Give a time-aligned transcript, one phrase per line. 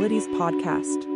[0.00, 1.06] Podcast.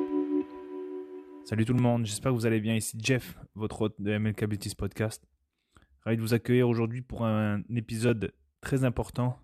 [1.47, 2.75] Salut tout le monde, j'espère que vous allez bien.
[2.75, 5.27] Ici Jeff, votre hôte de MLK Abilities Podcast.
[6.03, 9.39] Ravi de vous accueillir aujourd'hui pour un épisode très important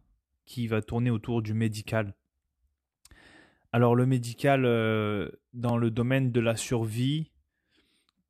[0.44, 2.14] qui va tourner autour du médical.
[3.72, 7.30] Alors le médical euh, dans le domaine de la survie,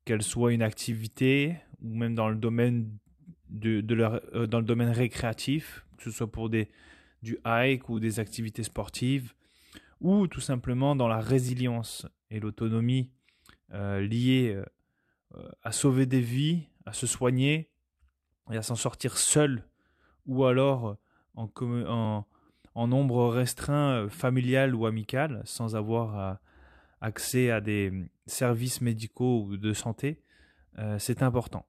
[0.05, 2.89] qu'elle soit une activité ou même dans le domaine
[3.65, 3.81] euh,
[4.47, 6.69] dans le domaine récréatif, que ce soit pour des,
[7.21, 9.33] du hike ou des activités sportives,
[10.01, 13.11] ou tout simplement dans la résilience et l'autonomie
[13.73, 14.61] euh, liée
[15.35, 17.69] euh, à sauver des vies, à se soigner
[18.51, 19.63] et à s'en sortir seul,
[20.25, 20.97] ou alors
[21.35, 26.39] en, nombre restreint familial ou amical, sans avoir
[26.99, 27.93] accès à des
[28.25, 30.21] services médicaux ou de santé,
[30.97, 31.65] c'est important.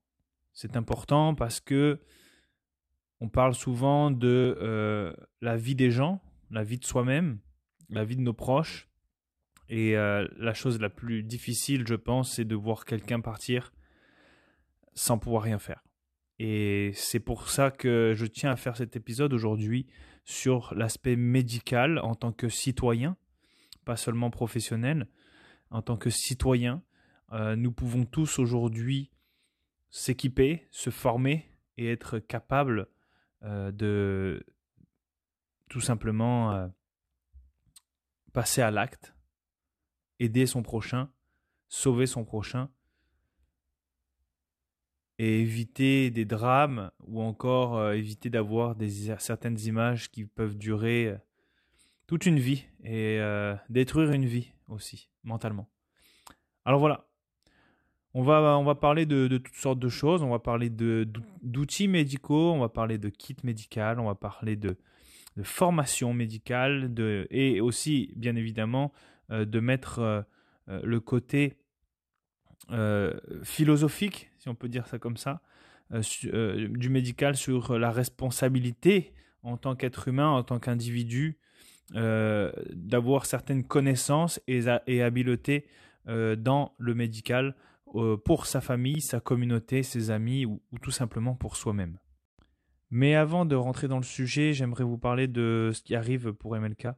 [0.52, 2.00] C'est important parce que
[3.22, 7.38] on parle souvent de euh, la vie des gens, la vie de soi-même,
[7.92, 8.88] la vie de nos proches.
[9.68, 13.72] Et euh, la chose la plus difficile, je pense, c'est de voir quelqu'un partir
[14.94, 15.84] sans pouvoir rien faire.
[16.38, 19.86] Et c'est pour ça que je tiens à faire cet épisode aujourd'hui
[20.24, 23.16] sur l'aspect médical en tant que citoyen,
[23.84, 25.08] pas seulement professionnel,
[25.70, 26.82] en tant que citoyen.
[27.32, 29.10] Euh, nous pouvons tous aujourd'hui
[29.90, 31.48] s'équiper, se former
[31.78, 32.88] et être capable
[33.42, 34.44] euh, de
[35.68, 36.70] tout simplement
[38.32, 39.14] passer à l'acte,
[40.18, 41.10] aider son prochain,
[41.68, 42.70] sauver son prochain
[45.18, 48.76] et éviter des drames ou encore euh, éviter d'avoir
[49.18, 51.14] certaines images qui peuvent durer
[52.06, 53.20] toute une vie et
[53.70, 55.70] détruire une vie aussi mentalement.
[56.64, 57.08] Alors voilà,
[58.14, 60.22] on va, on va parler de, toutes sortes de choses.
[60.22, 64.76] On va parler d'outils médicaux, on va parler de kits médical, on va parler de,
[65.42, 68.92] formation médicale de, et aussi, bien évidemment,
[69.30, 70.22] euh, de mettre euh,
[70.68, 71.58] euh, le côté
[73.42, 75.42] philosophique, si on peut dire ça comme ça,
[75.90, 79.12] du médical sur la responsabilité
[79.42, 81.38] en tant qu'être humain, en tant qu'individu,
[81.90, 85.66] d'avoir certaines connaissances et, et habiletés
[86.06, 87.56] dans le médical
[88.24, 91.98] pour sa famille, sa communauté, ses amis ou, tout simplement pour soi-même.
[92.94, 96.54] Mais avant de rentrer dans le sujet, j'aimerais vous parler de ce qui arrive pour
[96.54, 96.88] MLK.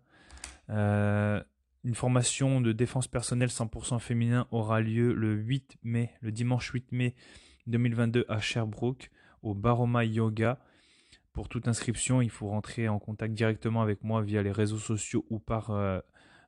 [0.69, 1.41] Euh,
[1.85, 6.91] une formation de défense personnelle 100% féminin aura lieu le 8 mai, le dimanche 8
[6.91, 7.15] mai
[7.69, 9.09] 2022 à Sherbrooke,
[9.43, 10.59] au Baroma Yoga.
[11.33, 15.25] Pour toute inscription, il faut rentrer en contact directement avec moi via les réseaux sociaux
[15.31, 16.01] ou par euh,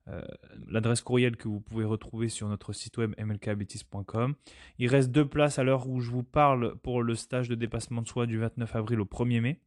[0.08, 0.22] euh,
[0.68, 4.34] l'adresse courriel que vous pouvez retrouver sur notre site web mlkabetis.com.
[4.78, 8.02] Il reste deux places à l'heure où je vous parle pour le stage de dépassement
[8.02, 9.60] de soi du 29 avril au 1er mai.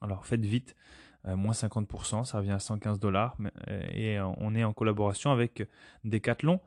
[0.00, 0.74] Alors faites vite,
[1.26, 3.36] euh, moins 50%, ça revient à 115 dollars.
[3.68, 5.66] Euh, et on est en collaboration avec
[6.04, 6.60] Decathlon.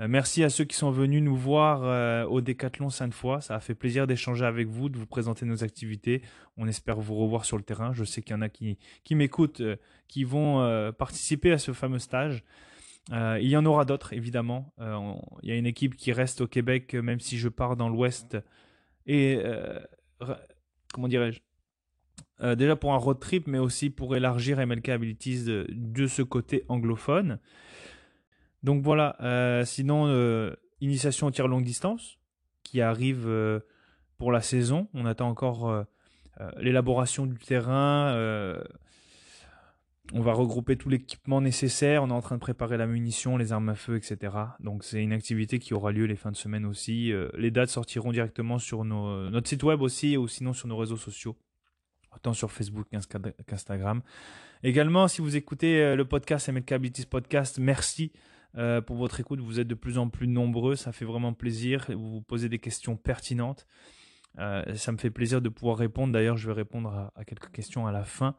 [0.00, 3.40] Euh, merci à ceux qui sont venus nous voir euh, au Décathlon sainte fois.
[3.40, 6.22] Ça a fait plaisir d'échanger avec vous, de vous présenter nos activités.
[6.56, 7.92] On espère vous revoir sur le terrain.
[7.92, 9.76] Je sais qu'il y en a qui, qui m'écoutent, euh,
[10.06, 12.44] qui vont participer à ce fameux stage.
[13.10, 14.72] il y en aura d'autres, évidemment.
[15.42, 18.38] il y a une équipe qui reste au Québec, même si je pars dans l'Ouest.
[19.06, 19.38] Et
[20.94, 21.40] comment dirais-je?
[22.54, 27.38] Déjà pour un road trip, mais aussi pour élargir MLK Abilities de ce côté anglophone.
[28.62, 32.18] Donc voilà, euh, sinon, euh, initiation au tir longue distance
[32.64, 33.60] qui arrive euh,
[34.18, 34.88] pour la saison.
[34.94, 35.84] On attend encore
[36.58, 38.14] l'élaboration du terrain.
[40.12, 42.02] on va regrouper tout l'équipement nécessaire.
[42.02, 44.36] On est en train de préparer la munition, les armes à feu, etc.
[44.60, 47.12] Donc c'est une activité qui aura lieu les fins de semaine aussi.
[47.36, 51.36] les dates sortiront directement sur notre site web aussi ou sinon sur nos réseaux sociaux
[52.14, 52.88] autant sur Facebook
[53.46, 54.02] qu'Instagram.
[54.62, 58.12] Également, si vous écoutez le podcast MLK Podcast, merci
[58.56, 59.40] euh, pour votre écoute.
[59.40, 61.86] Vous êtes de plus en plus nombreux, ça fait vraiment plaisir.
[61.88, 63.66] Vous vous posez des questions pertinentes.
[64.38, 66.12] Euh, ça me fait plaisir de pouvoir répondre.
[66.12, 68.36] D'ailleurs, je vais répondre à, quelques questions à la fin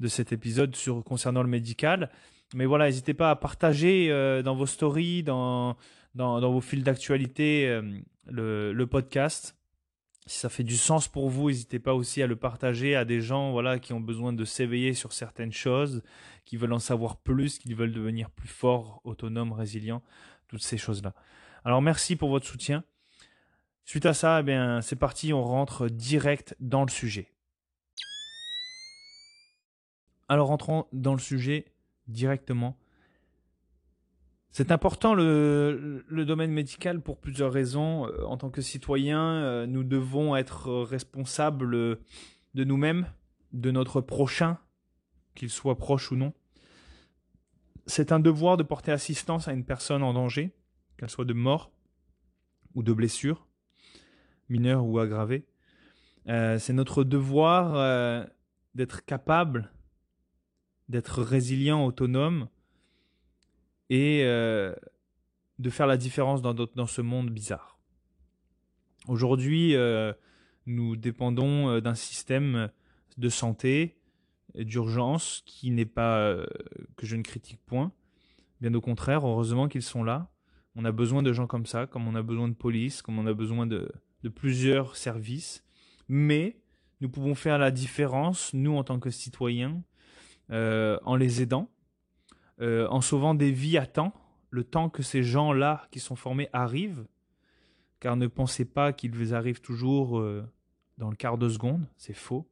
[0.00, 2.10] de cet épisode sur concernant le médical.
[2.54, 5.76] Mais voilà, n'hésitez pas à partager euh, dans vos stories, dans,
[6.14, 7.80] dans, vos fils d'actualité
[8.26, 9.56] le, le, podcast
[10.26, 13.20] si ça fait du sens pour vous, n'hésitez pas aussi à le partager à des
[13.20, 16.02] gens voilà, qui ont besoin de s'éveiller sur certaines choses,
[16.44, 20.02] qui veulent en savoir plus, qui veulent devenir plus forts, autonomes, résilients,
[20.48, 21.14] toutes ces choses-là.
[21.64, 22.84] Alors merci pour votre soutien.
[23.84, 27.32] Suite à ça, eh bien, c'est parti, on rentre direct dans le sujet.
[30.28, 31.66] Alors rentrons dans le sujet
[32.06, 32.78] directement.
[34.50, 38.06] C'est important le, domaine médical pour plusieurs raisons.
[38.06, 41.98] Euh, en tant que citoyen, euh, nous devons être responsables
[42.54, 43.06] de nous-mêmes,
[43.52, 44.58] de notre prochain,
[45.34, 46.32] qu'il soit proche ou non.
[47.86, 50.52] c'est un devoir de porter assistance à une personne en danger,
[50.96, 51.70] qu'elle soit de mort
[52.74, 53.46] ou de blessure,
[54.48, 55.46] mineure ou aggravée.
[56.28, 58.24] Euh, c'est notre devoir euh,
[58.74, 59.70] d'être capable,
[60.88, 62.48] d'être résilient, autonome
[63.90, 64.74] et euh,
[65.58, 67.78] de faire la différence dans, dans ce monde bizarre.
[69.06, 69.76] Aujourd'hui,
[70.64, 72.70] nous dépendons d'un système
[73.18, 73.98] de santé,
[74.54, 76.36] d'urgence qui n'est pas
[76.96, 77.92] que je ne critique point.
[78.60, 80.30] Bien au contraire, heureusement qu'ils sont là.
[80.76, 83.26] On a besoin de gens comme ça, comme on a besoin de police, comme on
[83.26, 83.90] a besoin de,
[84.22, 85.64] de plusieurs services
[86.08, 86.56] mais
[87.00, 89.82] nous pouvons faire la différence, nous en tant que citoyens,
[90.50, 91.70] euh, en les aidant,
[92.60, 94.12] euh, en sauvant des vies à temps,
[94.50, 97.06] le temps que ces gens-là qui sont formés arrivent,
[98.00, 100.44] car ne pensez pas qu'ils arrivent toujours euh,
[100.98, 102.48] dans le quart de seconde, c'est faux.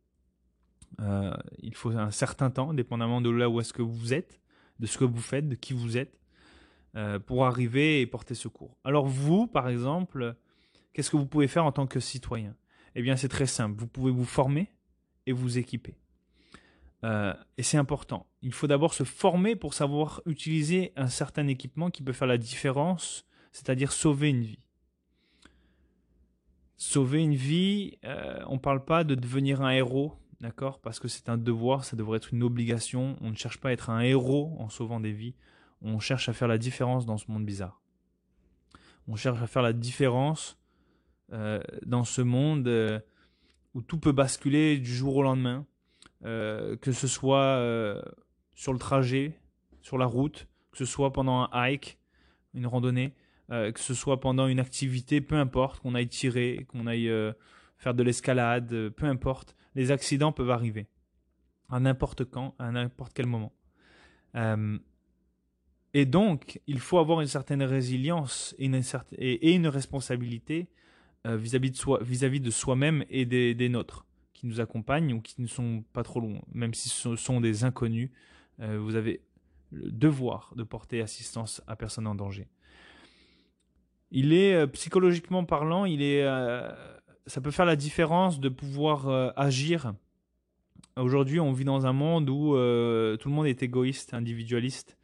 [0.99, 4.41] Il faut un certain temps, dépendamment de là où est-ce que vous êtes,
[4.79, 6.19] de ce que vous faites, de qui vous êtes,
[7.27, 8.77] pour arriver et porter secours.
[8.85, 10.37] Alors vous, par exemple,
[10.93, 12.55] qu'est-ce que vous pouvez faire en tant que citoyen?
[12.95, 13.79] Eh bien, c'est très simple.
[13.79, 14.71] Vous pouvez vous former
[15.27, 15.97] et vous équiper.
[17.05, 18.27] Euh, et c'est important.
[18.43, 22.39] Il faut d'abord se former pour savoir utiliser un certain équipement qui peut faire la
[22.39, 24.67] différence, c'est-à-dire sauver une vie.
[26.77, 30.81] Sauver une vie, euh, on ne parle pas de devenir un héros, d'accord?
[30.81, 33.17] Parce que c'est un devoir, ça devrait être une obligation.
[33.21, 35.35] On ne cherche pas à être un héros en sauvant des vies.
[35.81, 37.81] On cherche à faire la différence dans ce monde bizarre.
[39.09, 40.59] On cherche à faire la différence
[41.33, 43.01] euh, dans ce monde euh,
[43.75, 45.65] où tout peut basculer du jour au lendemain,
[46.25, 47.57] euh, que ce soit
[48.55, 49.41] sur le trajet,
[49.81, 51.99] sur la route, que ce soit pendant un hike,
[52.55, 53.15] une randonnée,
[53.49, 57.11] que ce soit pendant une activité, peu importe, qu'on aille tirer, qu'on aille
[57.77, 60.87] faire de l'escalade, peu importe, les accidents peuvent arriver
[61.71, 63.53] à n'importe quand, à n'importe quel moment.
[65.95, 68.67] et donc, il faut avoir une certaine résilience et
[69.55, 70.69] une, responsabilité
[71.27, 76.03] euh, vis-à-vis de, soi-même et des, nôtres qui nous accompagnent ou qui ne sont pas
[76.03, 78.11] trop loin, même si ce sont des inconnus.
[78.61, 79.23] Euh, vous avez
[79.71, 82.49] le devoir de porter assistance à personne en danger.
[84.11, 86.23] Il est euh, psychologiquement parlant, il est,
[87.27, 89.95] ça peut faire la différence de pouvoir agir.
[90.97, 94.99] Aujourd'hui, on vit dans un monde où tout le monde est égoïste, individualiste.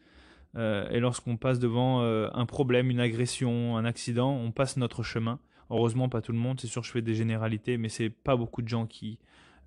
[0.56, 5.38] et lorsqu'on passe devant un problème, une agression, un accident, on passe notre chemin.
[5.70, 6.60] Heureusement, pas tout le monde.
[6.60, 9.18] C'est sûr, je fais des généralités, mais c'est pas beaucoup de gens qui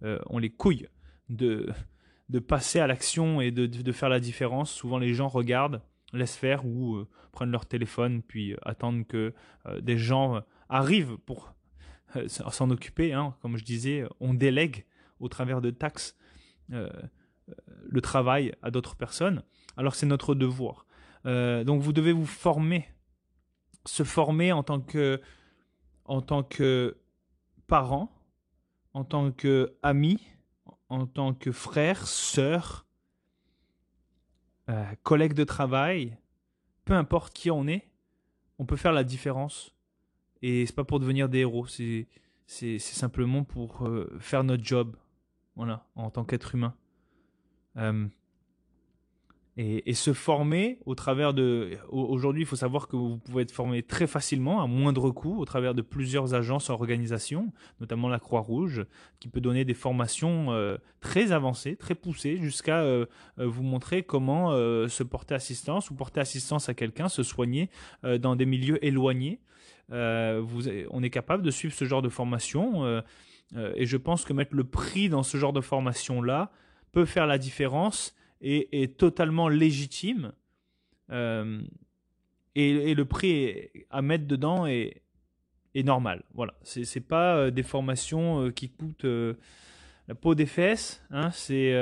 [0.04, 0.88] euh, ont les couilles
[1.30, 1.70] de,
[2.30, 4.72] de passer à l'action et de, de, faire la différence.
[4.72, 5.82] Souvent, les gens regardent,
[6.12, 9.34] laissent faire ou euh, prennent leur téléphone puis euh, attendent que
[9.82, 11.54] des gens arrivent pour
[12.28, 13.14] s'en occuper.
[13.14, 13.36] Hein.
[13.42, 14.86] Comme je disais, on délègue
[15.20, 16.18] au travers de taxes
[16.70, 19.44] le travail à d'autres personnes,
[19.76, 20.86] alors c'est notre devoir.
[21.26, 22.88] donc vous devez vous former,
[23.86, 25.20] se former en tant que
[26.06, 26.98] en tant que
[27.68, 28.10] parent,
[28.94, 30.20] en tant que ami,
[30.90, 32.86] en tant que frère, sœur,
[34.70, 36.18] euh, collègue de travail,
[36.86, 37.90] peu importe qui on est,
[38.60, 39.74] on peut faire la différence.
[40.42, 44.96] Et c'est pas pour devenir des héros, c'est simplement pour euh, faire notre job,
[45.56, 46.74] voilà, en tant qu'être humain.
[47.78, 48.08] Euh,
[49.58, 51.78] et, se former au travers de...
[51.90, 55.46] Aujourd'hui, il faut savoir que vous pouvez être formé très facilement, à moindre coût, au
[55.46, 58.86] travers de plusieurs agences, organisations, notamment la Croix-Rouge,
[59.20, 62.84] qui peut donner des formations euh, très avancées, très poussées, jusqu'à
[63.38, 67.70] vous montrer comment se porter assistance ou porter assistance à quelqu'un, se soigner
[68.04, 69.42] dans des milieux éloignés.
[69.92, 73.04] Vous, on est capable de suivre ce genre de formation.
[73.56, 76.52] et je pense que mettre le prix dans ce genre de formation-là
[76.92, 80.34] peut faire la différence est, totalement légitime.
[81.12, 81.62] Euh,
[82.56, 85.02] et, le prix à mettre dedans est,
[85.76, 86.24] normal.
[86.34, 91.04] Voilà, c'est, c'est pas euh, des formations euh, qui coûtent la peau des fesses.
[91.12, 91.74] Hein, c'est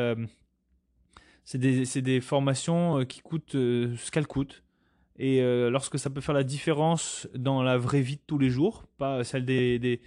[1.43, 4.61] c'est des, c'est des formations qui coûtent ce qu'elles coûtent.
[5.19, 8.85] Et lorsque ça peut faire la différence dans la vraie vie de tous les jours,
[8.97, 9.99] pas celle des, des,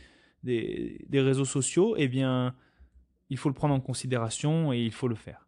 [0.42, 2.54] des, des réseaux sociaux, eh bien,
[3.32, 5.46] il faut le prendre en considération et il faut le faire.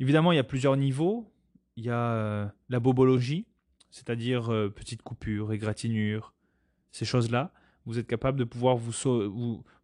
[0.00, 1.30] Évidemment, il y a plusieurs niveaux.
[1.76, 3.46] Il y a euh, la bobologie,
[3.90, 6.32] c'est-à-dire euh, petites coupures, égratignures,
[6.90, 7.52] ces choses-là.
[7.84, 8.92] Vous êtes capable de pouvoir vous,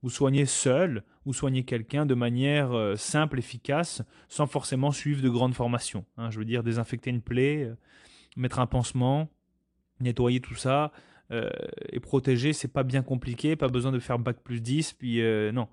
[0.03, 5.29] vous, soigner seul ou soigner quelqu'un de manière euh, simple, efficace, sans forcément suivre de
[5.29, 6.05] grandes formations.
[6.17, 6.31] Hein.
[6.31, 7.71] je veux dire, désinfecter une plaie,
[8.37, 9.29] mettre un pansement,
[10.01, 10.93] nettoyer tout ça
[11.91, 15.21] et protéger, c'est pas bien compliqué, pas besoin de faire bac plus 10, puis
[15.53, 15.67] non,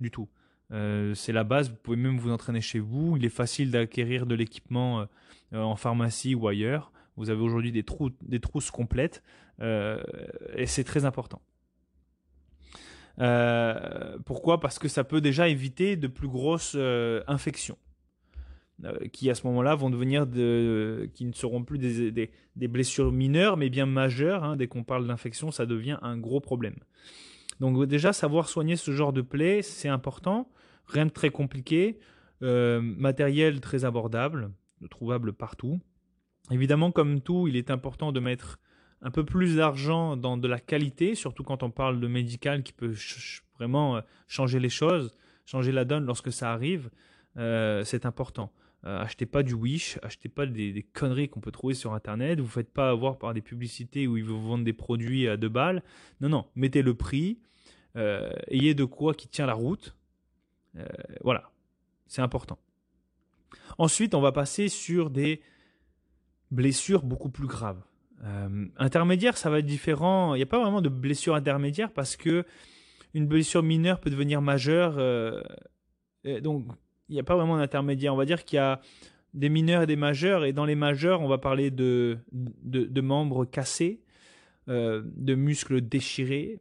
[0.00, 0.28] du tout.
[0.70, 3.16] c'est la base, vous pouvez même vous entraîner chez vous.
[3.16, 5.06] Il est facile d'acquérir de l'équipement
[5.52, 6.92] en pharmacie ou ailleurs.
[7.16, 7.84] Vous avez aujourd'hui des,
[8.22, 9.24] des trousses complètes
[9.60, 11.42] et c'est très important.
[14.24, 14.60] pourquoi?
[14.60, 16.76] Parce que ça peut déjà éviter de plus grosses
[17.26, 17.78] infections.
[18.84, 23.12] Euh, qui à ce moment-là vont devenir de, qui ne seront plus des, des, blessures
[23.12, 24.42] mineures, mais bien majeures.
[24.42, 24.56] Hein.
[24.56, 26.76] Dès qu'on parle d'infection, ça devient un gros problème.
[27.58, 30.50] Donc déjà, savoir soigner ce genre de plaie, c'est important.
[30.86, 31.98] Rien de très compliqué.
[32.42, 34.50] Euh, matériel très abordable,
[34.90, 35.78] trouvable partout.
[36.50, 38.58] Évidemment, comme tout, il est important de mettre
[39.02, 42.72] un peu plus d'argent dans de la qualité, surtout quand on parle de médical qui
[42.72, 42.94] peut
[43.56, 46.88] vraiment euh, changer les choses, changer la donne lorsque ça arrive.
[47.36, 48.50] c'est important.
[48.86, 52.40] Euh, achetez pas du Wish, achetez pas des, conneries qu'on peut trouver sur Internet.
[52.40, 55.48] Vous faites pas avoir par des publicités où ils vous vendent des produits à deux
[55.48, 55.82] balles.
[56.20, 57.38] Non, non, mettez le prix.
[57.96, 59.94] Euh, ayez de quoi qui tient la route.
[60.76, 60.86] Euh,
[61.22, 61.50] voilà,
[62.06, 62.58] c'est important.
[63.76, 65.42] Ensuite, on va passer sur des
[66.50, 67.82] blessures beaucoup plus graves.
[68.76, 70.34] intermédiaire, ça va être différent.
[70.34, 72.44] Il n'y a pas vraiment de blessure intermédiaire parce que
[73.12, 74.96] une blessure mineure peut devenir majeure.
[76.42, 76.66] donc,
[77.10, 78.14] il n'y a pas vraiment d'intermédiaire.
[78.14, 78.80] On va dire qu'il y a
[79.34, 83.44] des mineurs et des majeurs, et dans les majeurs, on va parler de, de, membres
[83.44, 84.00] cassés,
[84.68, 86.60] euh, de muscles déchirés,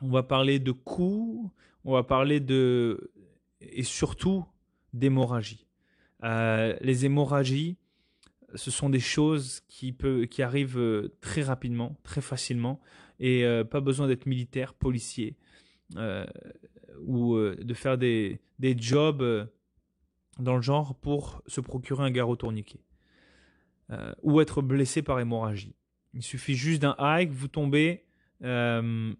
[0.00, 1.50] on va parler de coups,
[1.84, 3.10] on va parler de.
[3.60, 4.44] et surtout
[4.92, 5.66] d'hémorragie.
[6.24, 7.76] Euh, les hémorragies,
[8.54, 12.80] ce sont des choses qui, peut, qui arrivent euh, très rapidement, très facilement,
[13.20, 15.36] et pas besoin d'être militaire, policier,
[17.04, 19.48] ou de faire des, des jobs
[20.38, 22.80] dans le genre pour se procurer un garrot tourniquet
[23.90, 25.74] euh, ou être blessé par hémorragie.
[26.14, 28.04] Il suffit juste d'un hike, vous tombez,
[28.42, 29.12] euh,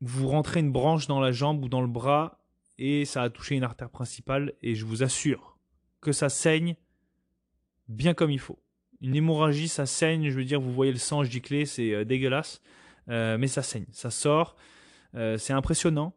[0.00, 2.40] vous rentrez une branche dans la jambe ou dans le bras
[2.78, 5.58] et ça a touché une artère principale et je vous assure
[6.00, 6.76] que ça saigne
[7.88, 8.58] bien comme il faut.
[9.00, 12.62] Une hémorragie, ça saigne, je veux dire, vous voyez le sang gicler, c'est euh, dégueulasse,
[13.08, 14.54] mais ça saigne, ça sort,
[15.12, 16.14] c'est impressionnant.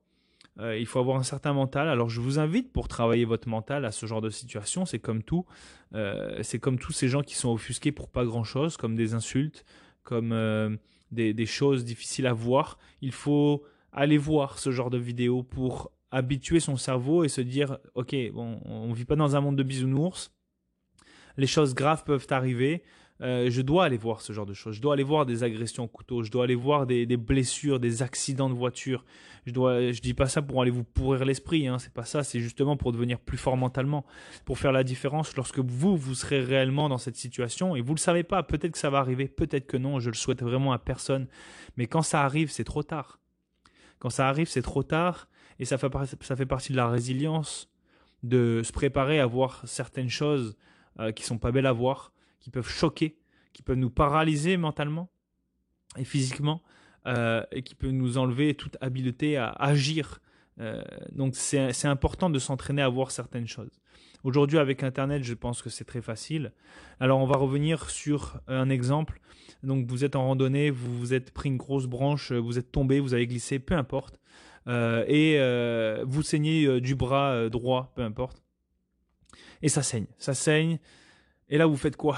[0.60, 1.90] Euh, il faut avoir un certain mental.
[1.90, 4.86] Alors je vous invite pour travailler votre mental à ce genre de situation.
[4.86, 5.46] C'est comme tout.
[5.94, 9.66] Euh, c'est comme tous ces gens qui sont offusqués pour pas grand-chose, comme des insultes,
[10.04, 10.76] comme euh,
[11.12, 12.78] des, choses difficiles à voir.
[13.02, 17.78] Il faut aller voir ce genre de vidéos pour habituer son cerveau et se dire,
[17.96, 20.32] ok, on ne vit pas dans un monde de bisounours.
[21.38, 22.84] Les choses graves peuvent arriver.
[23.22, 24.76] Euh, je dois aller voir ce genre de choses.
[24.76, 26.24] Je dois aller voir des agressions au couteau.
[26.24, 29.06] Je dois aller voir des, blessures, des accidents de voiture.
[29.46, 31.68] Je dois, je dis pas ça pour aller vous pourrir l'esprit.
[31.68, 31.80] Hein.
[31.80, 32.24] C'est pas ça.
[32.24, 34.06] C'est justement pour devenir plus fort mentalement,
[34.44, 38.00] pour faire la différence lorsque vous vous serez réellement dans cette situation et vous le
[38.00, 38.44] savez pas.
[38.44, 40.00] Peut-être que ça va arriver, peut-être que non.
[40.00, 41.28] Je le souhaite vraiment à personne.
[41.78, 43.20] Mais quand ça arrive, c'est trop tard.
[44.00, 45.90] Quand ça arrive, c'est trop tard et ça fait,
[46.46, 47.70] partie de la résilience
[48.24, 50.58] de se préparer à voir certaines choses
[51.00, 53.18] euh, qui sont pas belles à voir qui peuvent choquer,
[53.54, 55.10] qui peuvent nous paralyser mentalement
[55.98, 56.62] et physiquement,
[57.08, 60.20] euh, et qui peuvent nous enlever toute habileté à agir.
[60.60, 63.80] Euh, donc c'est important de s'entraîner à voir certaines choses.
[64.24, 66.52] Aujourd'hui avec Internet, je pense que c'est très facile.
[67.00, 69.22] Alors on va revenir sur un exemple.
[69.62, 73.00] Donc vous êtes en randonnée, vous vous êtes pris une grosse branche, vous êtes tombé,
[73.00, 74.20] vous avez glissé, peu importe.
[74.68, 75.38] Euh, et
[76.06, 78.42] vous saignez du bras droit, peu importe.
[79.62, 80.80] Et ça saigne, ça saigne.
[81.50, 82.18] Et là, vous faites quoi?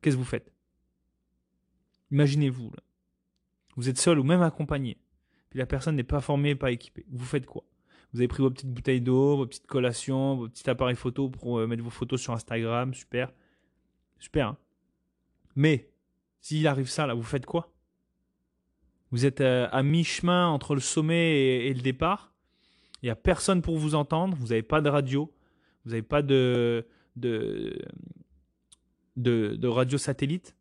[0.00, 0.52] Qu'est-ce que vous faites?
[2.10, 2.72] Imaginez-vous,
[3.76, 4.98] vous êtes seul ou même accompagné,
[5.48, 7.06] puis la personne n'est pas formée, pas équipée.
[7.10, 7.64] Vous faites quoi?
[8.12, 11.58] Vous avez pris vos petites bouteilles d'eau, vos petites collations, vos petits appareils photo pour
[11.58, 13.32] euh, mettre vos photos sur Instagram, super.
[14.18, 14.48] Super.
[14.48, 14.58] Hein
[15.56, 15.90] Mais,
[16.40, 17.72] s'il arrive ça, là, vous faites quoi?
[19.10, 22.32] Vous êtes euh, à mi-chemin entre le sommet et, le départ.
[23.02, 24.36] Il n'y a personne pour vous entendre.
[24.36, 25.32] Vous n'avez pas de radio.
[25.84, 26.86] Vous n'avez pas de,
[27.16, 27.76] de,
[29.16, 30.56] de, radio satellite?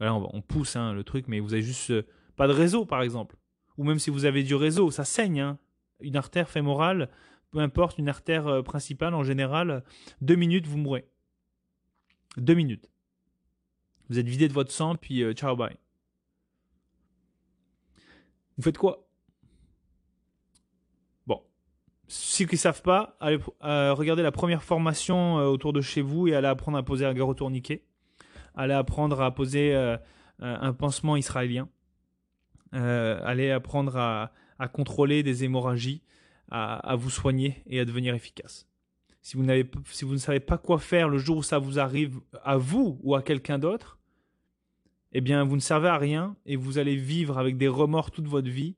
[0.00, 3.36] On, pousse hein, le truc, mais vous avez juste euh, pas de réseau, par exemple.
[3.78, 5.40] Ou même si vous avez du réseau, ça saigne.
[5.40, 5.58] Hein.
[6.00, 7.08] Une artère fémorale,
[7.50, 9.84] peu importe, une artère euh, principale, en général,
[10.20, 11.08] deux minutes, vous mourrez.
[12.36, 12.90] Deux minutes.
[14.10, 15.76] Vous êtes vidé de votre sang, puis euh, ciao, bye.
[18.56, 19.05] Vous faites quoi?
[22.08, 26.02] Ceux qui ne savent pas, allez euh, regarder la première formation euh, autour de chez
[26.02, 27.82] vous et allez apprendre à poser un garrot tourniquet.
[28.54, 29.96] Allez apprendre à poser euh,
[30.38, 31.68] un pansement israélien.
[32.72, 34.30] allez apprendre à,
[34.72, 36.02] contrôler des hémorragies,
[36.50, 38.66] à, vous soigner et à devenir efficace.
[39.20, 39.44] Si vous,
[39.86, 42.98] si vous ne savez pas quoi faire le jour où ça vous arrive à vous
[43.02, 43.98] ou à quelqu'un d'autre,
[45.12, 48.28] eh bien vous ne servez à rien et vous allez vivre avec des remords toute
[48.28, 48.76] votre vie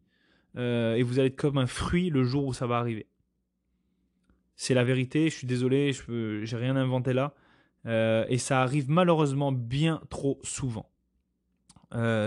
[0.56, 3.06] et vous allez être comme un fruit le jour où ça va arriver.
[4.58, 7.32] C'est la vérité, je suis désolé, je n'ai rien inventé là.
[7.86, 10.90] et ça arrive malheureusement bien trop souvent.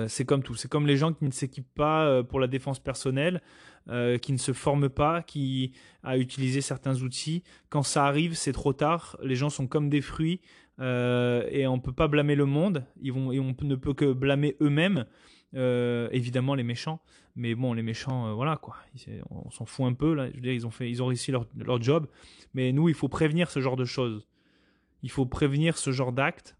[0.08, 3.42] c'est comme tout, c'est comme les gens qui ne s'équipent pas pour la défense personnelle.
[3.90, 5.74] Euh, qui ne se forment pas, qui
[6.04, 7.42] a utilisé certains outils.
[7.70, 9.18] Quand ça arrive, c'est trop tard.
[9.24, 10.40] Les gens sont comme des fruits
[10.80, 12.86] euh, et on ne peut pas blâmer le monde.
[13.02, 15.06] Ils vont, et on ne peut que blâmer eux-mêmes.
[15.56, 17.02] Euh, évidemment les méchants,
[17.36, 18.76] mais bon les méchants, voilà quoi.
[19.30, 20.30] On s'en fout un peu là.
[20.30, 22.08] Je veux dire, ils ont fait, ils ont réussi leur, leur job.
[22.54, 24.28] Mais nous, il faut prévenir ce genre de choses.
[25.04, 26.58] Il faut prévenir ce genre d'actes.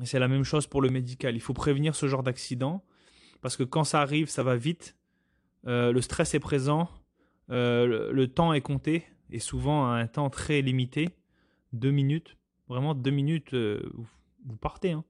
[0.00, 1.34] Et c'est la même chose pour le médical.
[1.34, 2.84] Il faut prévenir ce genre d'accident
[3.42, 4.96] parce que quand ça arrive, ça va vite
[5.66, 6.88] euh, le stress est présent,
[7.50, 11.08] euh, le, temps est compté, et souvent à un temps très limité,
[11.72, 12.36] deux minutes,
[12.68, 13.80] vraiment deux minutes, euh,
[14.44, 14.92] vous, partez.
[14.92, 15.04] Hein.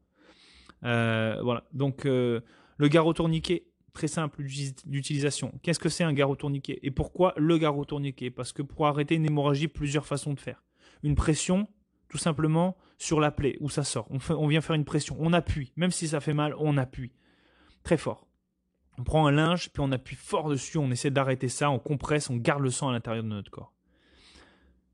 [0.82, 2.42] voilà, donc le
[2.80, 4.42] garrot tourniquet, très simple
[4.86, 5.52] d'utilisation.
[5.62, 6.78] Qu'est-ce que c'est un garrot tourniquet?
[6.82, 8.30] Et pourquoi le garrot tourniquet?
[8.30, 10.62] Parce que pour arrêter une hémorragie, plusieurs façons de faire.
[11.02, 11.68] Une pression,
[12.08, 14.08] tout simplement, sur la plaie, où ça sort.
[14.30, 17.12] On, vient faire une pression, on appuie, même si ça fait mal, on appuie.
[17.82, 18.28] Très fort.
[18.98, 22.30] On prend un linge, puis on appuie fort dessus, on essaie d'arrêter ça, on compresse,
[22.30, 23.72] on garde le sang à l'intérieur de notre corps.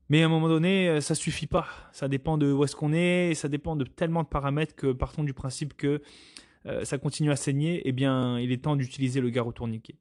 [0.09, 1.67] Mais à un moment donné, euh, ça suffit pas.
[1.91, 5.23] Ça dépend de où est-ce qu'on est, ça dépend de tellement de paramètres que partons
[5.23, 6.01] du principe que
[6.65, 9.95] euh, ça continue à saigner, eh bien, il est temps d'utiliser le garrot tourniquet.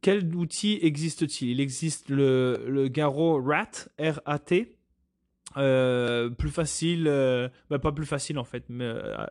[0.00, 1.50] Quel outil existe-t-il?
[1.50, 4.76] Il existe le, garrot RAT, R-A-T,
[5.56, 8.88] euh, plus facile, euh, bah, pas plus facile en fait, mais,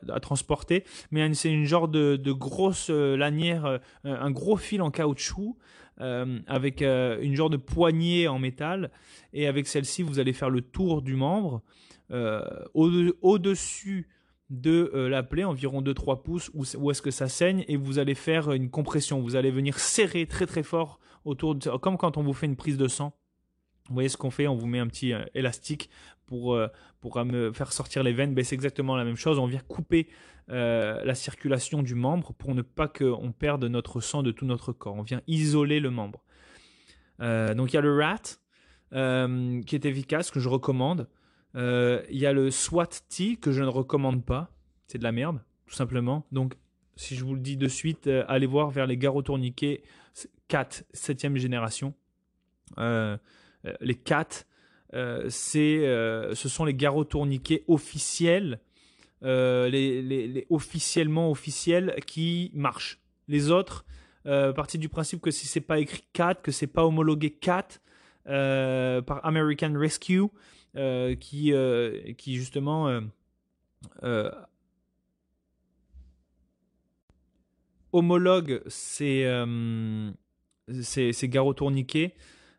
[0.09, 5.57] à, transporter, mais c'est une genre de, de grosse lanière, un gros fil en caoutchouc
[5.97, 8.91] avec une genre de poignée en métal,
[9.33, 11.61] et avec celle-ci vous allez faire le tour du membre
[12.73, 14.07] au-dessus
[14.49, 18.15] de la plaie, environ 2-3 pouces, où, où est-ce que ça saigne, et vous allez
[18.15, 22.23] faire une compression, vous allez venir serrer très très fort autour, de, comme quand on
[22.23, 23.17] vous fait une prise de sang.
[23.87, 24.47] Vous voyez ce qu'on fait?
[24.47, 25.89] On vous met un petit élastique
[26.25, 26.67] pour, euh,
[27.01, 29.39] pour me faire sortir les veines, ben, c'est exactement la même chose.
[29.39, 30.07] On vient couper
[30.49, 34.73] euh, la circulation du membre pour ne pas qu'on perde notre sang de tout notre
[34.73, 34.95] corps.
[34.95, 36.23] On vient isoler le membre.
[37.21, 38.39] Euh, donc il y a le RAT
[38.91, 41.09] qui est efficace, que je recommande.
[41.55, 44.51] Il y a le SWAT-T que je ne recommande pas.
[44.87, 46.25] C'est de la merde, tout simplement.
[46.31, 46.53] Donc
[46.95, 49.83] si je vous le dis de suite, allez voir vers les garrots tourniquets
[50.47, 51.93] 4, 7e génération.
[52.77, 54.45] les 4,
[54.95, 58.59] euh, c'est, euh, ce sont les garrots tourniquets officiels,
[59.23, 63.01] euh, les, officiellement officiels qui marchent.
[63.27, 63.85] Les autres,
[64.25, 67.79] à partir du principe que si c'est pas écrit 4, que c'est pas homologué 4
[68.25, 70.23] par American Rescue,
[71.19, 71.53] qui,
[72.17, 73.01] qui justement
[77.91, 79.25] homologue ces,
[81.23, 82.15] garrots tourniquets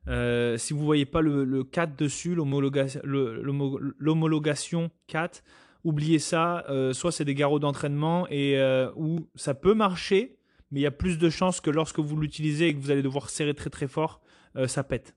[0.08, 5.42] euh, si vous voyez pas le, 4 dessus, l'homologation 4,
[5.84, 6.64] oubliez ça.
[6.68, 10.36] Euh, soit c'est des garrots d'entraînement et euh, où ça peut marcher,
[10.70, 13.02] mais il y a plus de chances que lorsque vous l'utilisez et que vous allez
[13.02, 14.20] devoir serrer très très fort,
[14.68, 15.14] ça pète.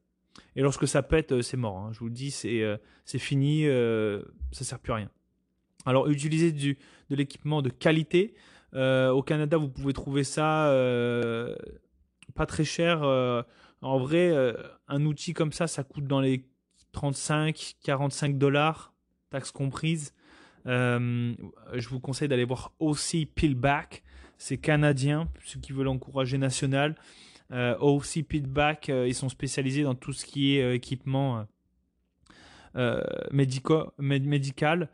[0.55, 1.77] Et lorsque ça pète, c'est mort.
[1.77, 1.89] Hein.
[1.93, 3.65] Je vous le dis, c'est fini,
[4.51, 5.09] ça sert plus à rien.
[5.85, 6.77] Alors utilisez du,
[7.09, 8.33] de l'équipement de qualité.
[8.73, 10.73] au Canada, vous pouvez trouver ça
[12.35, 13.03] pas très cher
[13.81, 14.53] en vrai, euh,
[14.87, 16.45] un outil comme ça, ça coûte dans les
[16.91, 18.93] 35, 45 dollars,
[19.29, 20.13] taxes comprises.
[20.65, 21.33] Euh,
[21.73, 24.03] je vous conseille d'aller voir OC Pillback.
[24.37, 26.95] C'est canadien, ceux qui veulent encourager national.
[27.51, 31.45] Euh, OC Pillback, ils sont spécialisés dans tout ce qui est équipement
[33.99, 34.89] médical.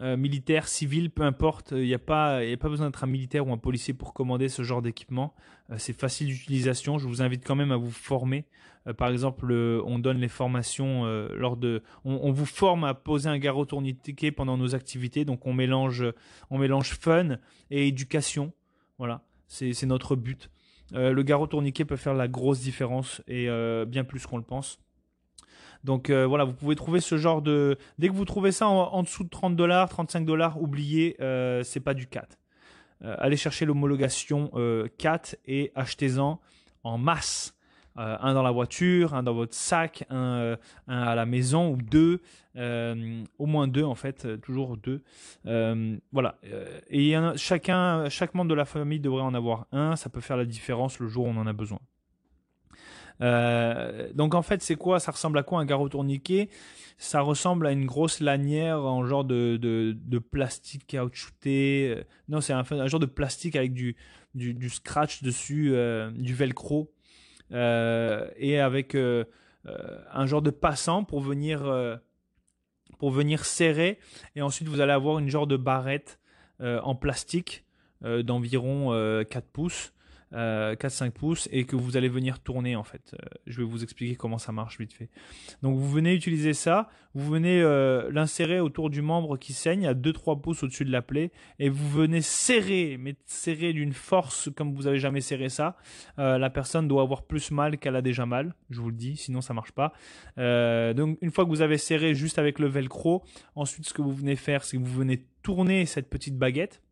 [0.00, 1.72] Euh, militaire, civil, peu importe.
[1.72, 4.48] Il n'y a, pas, a pas besoin d'être un militaire ou un policier pour commander
[4.48, 5.34] ce genre d'équipement.
[5.70, 6.98] Euh, c'est facile d'utilisation.
[6.98, 8.44] Je vous invite quand même à vous former.
[8.86, 11.82] Euh, par exemple, on donne les formations lors de.
[12.04, 15.24] On, vous forme à poser un garrot tourniquet pendant nos activités.
[15.24, 16.04] Donc on mélange,
[16.50, 17.38] on mélange fun
[17.70, 18.52] et éducation.
[18.98, 20.48] Voilà, c'est notre but.
[20.92, 23.48] Le garrot tourniquet peut faire la grosse différence et
[23.86, 24.78] bien plus qu'on le pense.
[25.84, 27.78] Donc euh, voilà, vous pouvez trouver ce genre de.
[27.98, 31.80] Dès que vous trouvez ça en, dessous de 30 dollars, 35 dollars, oubliez, euh, c'est
[31.80, 32.38] pas du 4.
[33.04, 34.50] Euh, allez chercher l'homologation
[34.98, 36.40] 4 et achetez-en
[36.84, 37.54] en masse.
[37.98, 40.56] Un dans la voiture, un dans votre sac, un,
[40.86, 42.20] à la maison ou deux,
[42.54, 45.02] au moins deux en fait, toujours deux.
[46.12, 46.38] voilà.
[46.90, 49.96] Et chacun, chaque membre de la famille devrait en avoir un.
[49.96, 51.80] Ça peut faire la différence le jour où on en a besoin.
[53.20, 55.00] Euh, donc en fait, c'est quoi?
[55.00, 56.48] Ça ressemble à quoi un garrot tourniquet?
[56.98, 61.94] Ça ressemble à une grosse lanière en genre de, de, plastique caoutchouté.
[61.96, 63.96] Euh, non, c'est un, genre de plastique avec du,
[64.34, 66.92] du, scratch dessus, euh, du velcro,
[67.50, 72.00] et avec un genre de passant pour venir,
[72.98, 73.98] pour venir serrer.
[74.36, 76.18] Et ensuite, vous allez avoir une genre de barrette
[76.60, 77.64] en plastique
[78.02, 79.92] d'environ 4 pouces
[80.32, 83.14] 4-5 euh, pouces et que vous allez venir tourner en fait.
[83.14, 85.08] Euh, je vais vous expliquer comment ça marche vite fait.
[85.62, 89.94] Donc vous venez utiliser ça, vous venez euh, l'insérer autour du membre qui saigne à
[89.94, 94.74] 2-3 pouces au-dessus de la plaie et vous venez serrer, mais serrer d'une force comme
[94.74, 95.76] vous avez jamais serré ça.
[96.16, 99.40] la personne doit avoir plus mal qu'elle a déjà mal, je vous le dis, sinon
[99.40, 99.92] ça marche pas.
[100.36, 104.12] donc une fois que vous avez serré juste avec le velcro, ensuite ce que vous
[104.12, 106.82] venez faire, c'est que vous venez tourner cette petite baguette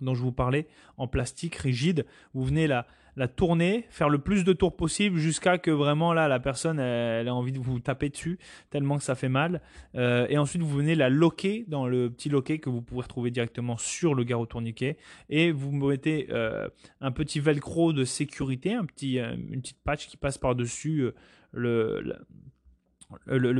[0.00, 2.06] dont je vous parlais, en plastique rigide.
[2.34, 2.86] Vous venez la,
[3.34, 7.30] tourner, faire le plus de tours possible jusqu'à que vraiment là la personne elle, ait
[7.30, 8.38] envie de vous taper dessus
[8.70, 9.60] tellement que ça fait mal.
[9.96, 13.32] Euh, et ensuite vous venez la loquer dans le petit loquet que vous pouvez retrouver
[13.32, 14.98] directement sur le garrot tourniquet
[15.30, 16.68] et vous mettez euh,
[17.00, 21.10] un petit velcro de sécurité, un petit, euh, une petite patch qui passe par dessus
[21.50, 22.14] le,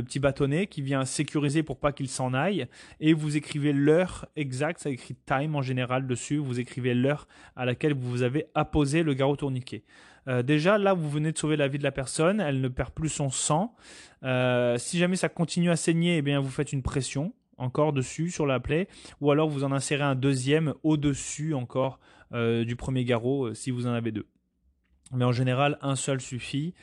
[0.01, 2.67] petit bâtonnet qui vient sécuriser pour pas qu'il s'en aille
[2.99, 7.65] et vous écrivez l'heure exacte, ça écrit time en général dessus, vous écrivez l'heure à
[7.65, 9.83] laquelle vous avez apposé le garrot tourniquet.
[10.27, 12.91] Euh, déjà là vous venez de sauver la vie de la personne, elle ne perd
[12.91, 13.75] plus son sang.
[14.23, 18.29] Euh, si jamais ça continue à saigner, eh bien vous faites une pression encore dessus
[18.29, 18.87] sur la plaie
[19.19, 21.99] ou alors vous en insérez un deuxième au-dessus encore
[22.33, 24.27] euh, du premier garrot si vous en avez deux.
[25.11, 26.73] Mais en général un seul suffit.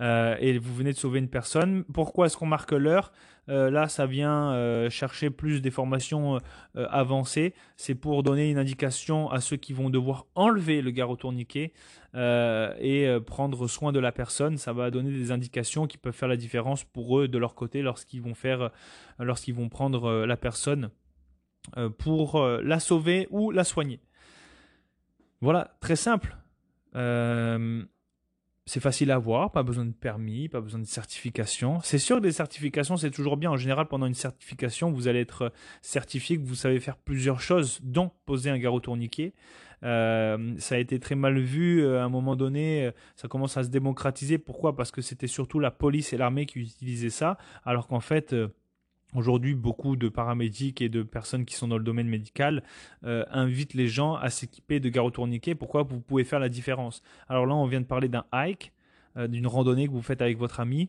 [0.00, 1.84] Euh, et vous venez de sauver une personne.
[1.92, 3.12] Pourquoi est-ce qu'on marque l'heure?
[3.48, 6.40] Euh, Là, ça vient euh, chercher plus des formations
[6.74, 7.54] avancées.
[7.76, 11.72] C'est pour donner une indication à ceux qui vont devoir enlever le garrot tourniquet
[12.14, 14.56] et prendre soin de la personne.
[14.58, 17.82] Ça va donner des indications qui peuvent faire la différence pour eux de leur côté
[17.82, 18.70] lorsqu'ils vont faire,
[19.18, 20.90] lorsqu'ils vont prendre la personne
[21.98, 24.00] pour la sauver ou la soigner.
[25.40, 26.36] Voilà, très simple.
[28.64, 31.80] C'est facile à voir, pas besoin de permis, pas besoin de certification.
[31.82, 33.50] C'est sûr que des certifications, c'est toujours bien.
[33.50, 37.80] En général, pendant une certification, vous allez être certifié que vous savez faire plusieurs choses,
[37.82, 39.34] dont poser un garrot tourniquet.
[39.82, 42.86] Euh, ça a été très mal vu euh, à un moment donné.
[42.86, 44.38] Euh, ça commence à se démocratiser.
[44.38, 44.76] Pourquoi?
[44.76, 48.32] Parce que c'était surtout la police et l'armée qui utilisaient ça, alors qu'en fait,
[49.14, 52.62] Aujourd'hui, beaucoup de paramédics et de personnes qui sont dans le domaine médical
[53.04, 55.54] euh, invitent les gens à s'équiper de garrots tourniquets.
[55.54, 57.02] Pourquoi Vous pouvez faire la différence?
[57.28, 58.72] Alors là, on vient de parler d'un hike,
[59.18, 60.88] euh, d'une randonnée que vous faites avec votre ami.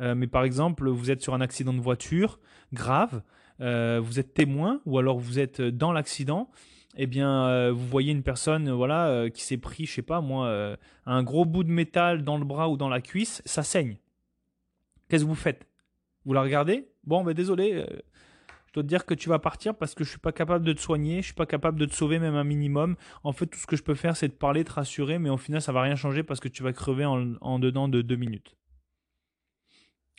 [0.00, 2.40] Euh, mais par exemple, vous êtes sur un accident de voiture
[2.72, 3.22] grave,
[3.60, 6.50] vous êtes témoin ou alors vous êtes dans l'accident.
[6.96, 11.22] Eh bien, vous voyez une personne, voilà, qui s'est pris, je sais pas moi, un
[11.22, 13.98] gros bout de métal dans le bras ou dans la cuisse, ça saigne.
[15.10, 15.69] Qu'est-ce que vous faites?
[16.24, 16.88] Vous la regardez?
[17.04, 17.86] Bon, ben désolé, euh,
[18.70, 20.72] je dois te dire que tu vas partir parce que je suis pas capable de
[20.72, 22.94] te soigner, je suis pas capable de te sauver même un minimum.
[23.24, 25.36] En fait, tout ce que je peux faire, c'est te parler, te rassurer, mais au
[25.36, 28.56] final, ça va rien changer parce que tu vas crever en, dedans de deux minutes.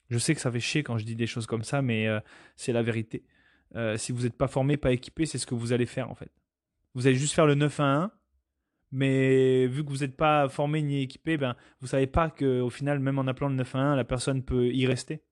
[0.09, 2.19] Je sais que ça fait chier quand je dis des choses comme ça, mais euh,
[2.57, 3.23] c'est la vérité.
[3.75, 6.15] Euh, si vous n'êtes pas formé, pas équipé, c'est ce que vous allez faire en
[6.15, 6.31] fait.
[6.93, 8.11] Vous allez juste faire le 9 à 1,
[8.91, 12.99] mais vu que vous n'êtes pas formé ni équipé, ben, vous savez pas qu'au final,
[12.99, 15.23] même en appelant le 9 à 1, la personne peut y rester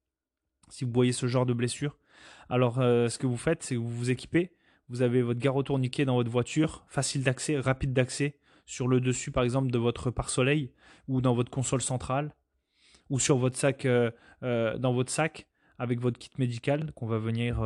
[0.70, 1.98] si vous voyez ce genre de blessure.
[2.50, 4.52] Alors, euh, ce que vous faites, c'est que vous vous équipez.
[4.90, 9.32] Vous avez votre garrot tourniquet dans votre voiture, facile d'accès, rapide d'accès, sur le dessus,
[9.32, 10.72] par exemple, de votre pare-soleil
[11.08, 12.34] ou dans votre console centrale
[13.10, 14.12] ou sur votre sac, euh,
[14.44, 17.64] euh, dans votre sac avec votre kit médical qu'on va venir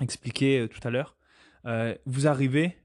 [0.00, 1.16] expliquer tout à l'heure.
[2.06, 2.76] vous arrivez,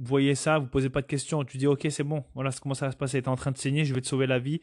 [0.00, 2.74] vous voyez ça, vous posez pas de questions, tu dis ok c'est bon, voilà comment
[2.74, 4.40] ça va se passer, tu es en train de saigner, je vais te sauver la
[4.40, 4.60] vie,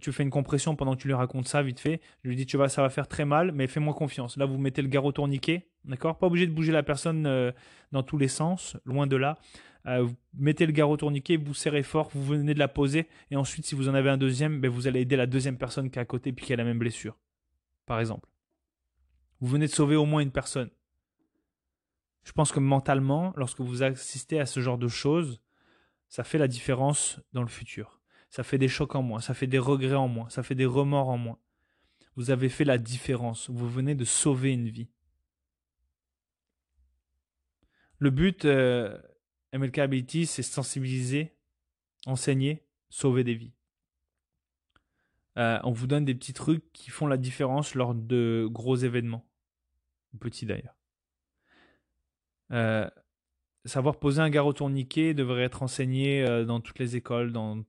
[0.00, 2.00] tu fais une compression pendant que tu lui racontes ça vite fait.
[2.24, 4.36] Je lui dis tu vas, ça va faire très mal, mais fais-moi confiance.
[4.36, 6.18] Là, vous mettez le garrot tourniquet, d'accord?
[6.18, 7.52] Pas obligé de bouger la personne euh,
[7.92, 9.38] dans tous les sens, loin de là.
[9.86, 13.66] Euh, mettez le garrot tourniquet, vous serrez fort, vous venez de la poser, et ensuite,
[13.66, 16.02] si vous en avez un deuxième, ben, vous allez aider la deuxième personne qui est
[16.02, 17.18] à côté puis qui a la même blessure,
[17.86, 18.28] par exemple.
[19.40, 20.70] Vous venez de sauver au moins une personne.
[22.22, 25.40] Je pense que mentalement, lorsque vous assistez à ce genre de choses,
[26.08, 28.01] ça fait la différence dans le futur
[28.32, 30.64] ça fait des chocs en moins, ça fait des regrets en moins, ça fait des
[30.64, 31.38] remords en moins.
[32.16, 34.88] Vous avez fait la différence, vous venez de sauver une vie.
[37.98, 38.98] Le but, euh,
[39.52, 41.36] MLK Ability, c'est sensibiliser,
[42.06, 43.52] enseigner, sauver des vies.
[45.36, 49.28] Euh, on vous donne des petits trucs qui font la différence lors de gros événements,
[50.18, 50.78] petits d'ailleurs.
[52.50, 52.88] Euh,
[53.66, 57.62] savoir poser un garrot tourniquet devrait être enseigné dans toutes les écoles, dans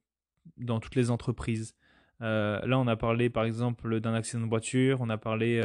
[0.58, 1.76] dans toutes les entreprises.
[2.20, 5.62] là, on a parlé par exemple d'un accident de voiture, on a parlé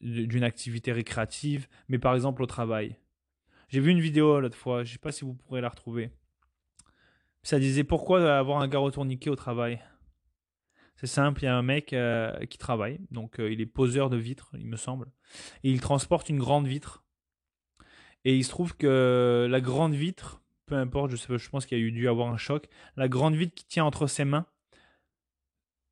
[0.00, 2.96] d'une activité récréative, mais par exemple au travail.
[3.68, 6.10] J'ai vu une vidéo l'autre fois, je ne sais pas si vous pourrez la retrouver.
[7.42, 9.80] Ça disait pourquoi avoir un garrot tourniquet au travail?
[10.96, 14.10] C'est simple, il y a un mec euh, qui travaille, donc euh, il est poseur
[14.10, 15.10] de vitres, il me semble,
[15.64, 17.04] et il transporte une grande vitre.
[18.24, 21.84] Et il se trouve que la grande vitre, peu importe, je, pense qu'il y a
[21.84, 24.46] eu dû avoir un choc, la grande vitre qui tient entre ses mains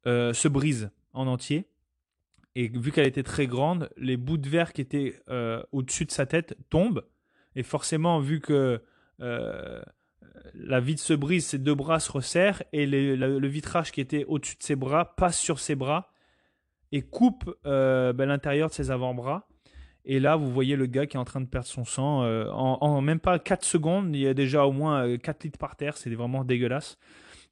[0.06, 1.68] euh, se brise en entier.
[2.54, 5.18] Et vu qu'elle était très grande, les bouts de verre qui étaient
[5.72, 7.02] au-dessus de sa tête tombent.
[7.54, 8.82] Et forcément, vu que
[10.54, 14.56] la vitre se brise, ses deux bras se resserrent et le, vitrage qui était au-dessus
[14.56, 16.12] de ses bras passe sur ses bras
[16.90, 19.48] et coupe euh, ben, l'intérieur de ses avant-bras.
[20.04, 22.22] Et là, vous voyez le gars qui est en train de perdre son sang.
[22.24, 25.58] Euh, en, même pas 4 secondes, il y a déjà au moins 4 euh, litres
[25.58, 25.96] par terre.
[25.96, 26.98] C'est vraiment dégueulasse.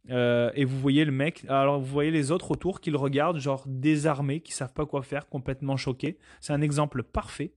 [0.09, 3.65] et vous voyez le mec, alors vous voyez les autres autour qui le regardent, genre
[3.67, 6.19] désarmés, qui savent pas quoi faire, complètement choqués.
[6.41, 7.53] C'est un exemple parfait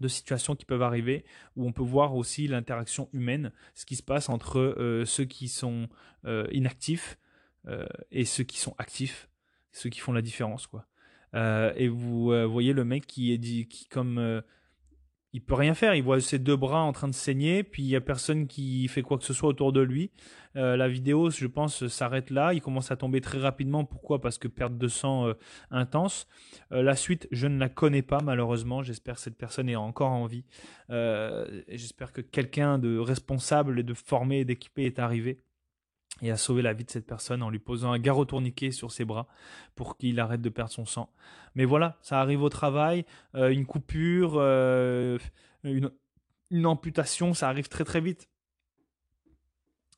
[0.00, 1.24] de situations qui peuvent arriver,
[1.56, 5.48] où on peut voir aussi l'interaction humaine, ce qui se passe entre euh, ceux qui
[5.48, 5.88] sont
[6.24, 7.18] euh, inactifs
[7.68, 9.28] euh, et ceux qui sont actifs,
[9.72, 10.66] ceux qui font la différence.
[10.66, 10.86] quoi.
[11.34, 14.42] Et vous voyez le mec qui est dit, qui comme
[15.32, 15.94] il peut rien faire.
[15.94, 18.88] Il voit ses deux bras en train de saigner, puis il y a personne qui
[18.88, 20.10] fait quoi que ce soit autour de lui.
[20.56, 22.52] Euh, la vidéo, je pense, s'arrête là.
[22.52, 23.84] Il commence à tomber très rapidement.
[23.84, 24.20] Pourquoi?
[24.20, 25.34] Parce que perte de sang euh,
[25.70, 26.26] intense.
[26.72, 28.82] Euh, la suite, je ne la connais pas malheureusement.
[28.82, 30.44] J'espère que cette personne est encore en vie.
[30.88, 35.40] J'espère que quelqu'un de responsable et de formé et d'équipé est arrivé
[36.22, 38.92] et a sauvé la vie de cette personne en lui posant un garrot tourniquet sur
[38.92, 39.26] ses bras
[39.74, 41.10] pour qu'il arrête de perdre son sang.
[41.54, 45.18] Mais voilà, ça arrive au travail, euh, une coupure, euh,
[45.64, 48.28] une, amputation, ça arrive très très vite.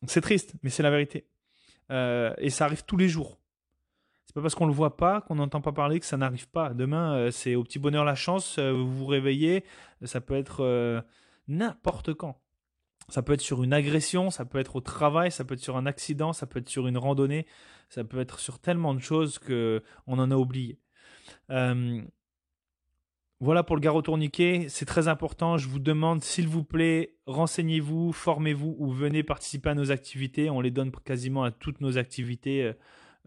[0.06, 1.26] C'est triste, mais c'est la vérité.
[1.90, 3.40] Euh, et ça arrive tous les jours.
[4.24, 6.72] C'est pas parce qu'on le voit pas, qu'on n'entend pas parler, que ça n'arrive pas.
[6.72, 9.64] Demain, c'est au petit bonheur la chance, vous vous réveillez,
[10.04, 11.04] ça peut être
[11.48, 12.41] n'importe quand.
[13.12, 15.76] Ça peut être sur une agression, ça peut être au travail, ça peut être sur
[15.76, 17.44] un accident, ça peut être sur une randonnée,
[17.90, 20.78] ça peut être sur tellement de choses que on en a oublié.
[21.50, 22.00] Euh,
[23.38, 25.58] voilà pour le garrot tourniquet, c'est très important.
[25.58, 30.48] Je vous demande, s'il vous plaît, renseignez-vous, formez-vous ou venez participer à nos activités.
[30.48, 32.72] On les donne quasiment à toutes nos activités.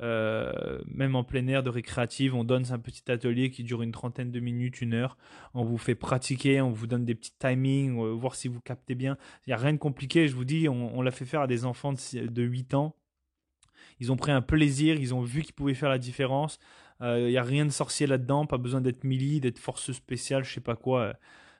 [0.01, 3.81] Euh, euh, même en plein air de récréative, on donne un petit atelier qui dure
[3.81, 5.17] une trentaine de minutes, une heure.
[5.53, 8.95] On vous fait pratiquer, on vous donne des petits timings, euh, voir si vous captez
[8.95, 9.17] bien.
[9.45, 11.65] Il n'y a rien de compliqué, je vous dis, on, l'a fait faire à des
[11.65, 12.95] enfants de, 8 ans.
[13.99, 16.59] Ils ont pris un plaisir, ils ont vu qu'ils pouvaient faire la différence.
[17.01, 20.43] Euh, il n'y a rien de sorcier là-dedans, pas besoin d'être mili, d'être force spéciale,
[20.43, 21.13] je sais pas quoi.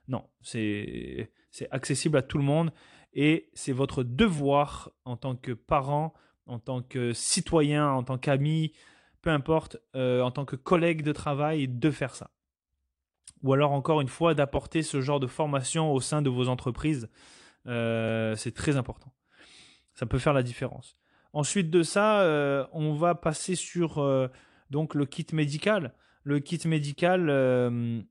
[0.08, 1.30] Non, c'est
[1.72, 2.72] accessible à tout le monde
[3.14, 6.14] et c'est votre devoir en tant que parent
[6.48, 8.74] en tant que citoyen, en tant qu'ami,
[9.22, 12.30] peu importe, euh, en tant que collègue de travail, de faire ça.
[13.44, 17.10] Ou alors encore une fois, d'apporter ce genre de formation au sein de vos entreprises.
[17.68, 19.14] Euh, c'est très important.
[19.94, 20.96] Ça peut faire la différence.
[21.34, 24.30] Ensuite de ça, euh, on va passer sur
[24.70, 25.94] donc le kit médical.
[26.24, 27.30] Le kit médical,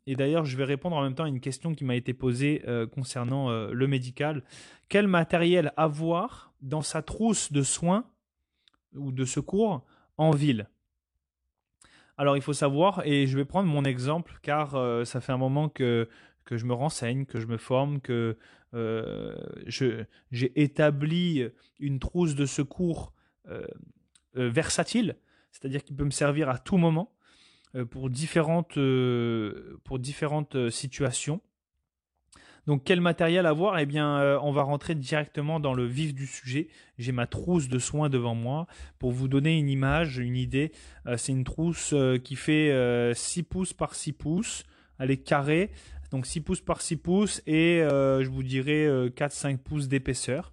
[0.07, 2.63] et d'ailleurs je vais répondre en même temps à une question qui m'a été posée
[2.93, 4.45] concernant le médical.
[4.89, 8.05] Quel matériel avoir dans sa trousse de soins
[8.95, 9.85] ou de secours
[10.17, 10.69] en ville.
[12.17, 15.39] Alors il faut savoir, et je vais prendre mon exemple car euh, ça fait un
[15.39, 16.09] moment que,
[16.51, 18.37] je me renseigne, que je me forme, que
[18.75, 19.35] euh,
[19.67, 20.07] j'ai
[20.61, 21.45] établi
[21.81, 23.13] une trousse de secours
[23.49, 23.67] euh,
[24.35, 25.17] versatile,
[25.51, 27.11] c'est-à-dire qu'il peut me servir à tout moment
[27.91, 28.79] pour différentes
[30.71, 31.41] situations.
[32.67, 36.27] Donc quel matériel avoir Eh bien, euh, on va rentrer directement dans le vif du
[36.27, 36.69] sujet.
[36.99, 38.67] J'ai ma trousse de soins devant moi.
[38.99, 40.73] Pour vous donner une image, une idée,
[41.07, 42.73] euh, c'est une trousse euh, qui fait
[43.15, 44.65] 6 pouces par 6 pouces.
[44.99, 45.71] Elle est carrée,
[46.11, 50.53] donc 6 pouces par 6 pouces et je vous dirais 4-5 pouces d'épaisseur.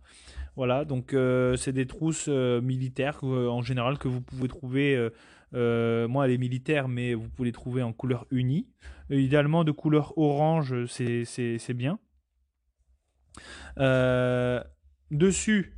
[0.56, 1.16] Voilà, donc
[1.58, 5.10] c'est des trousses militaires en général que vous pouvez trouver.
[5.54, 8.68] Moi, elle est militaire, mais vous pouvez trouver en couleur unie.
[9.12, 12.00] Euh, idéalement de couleur orange, c'est bien.
[13.78, 14.64] Euh,
[15.12, 15.78] dessus,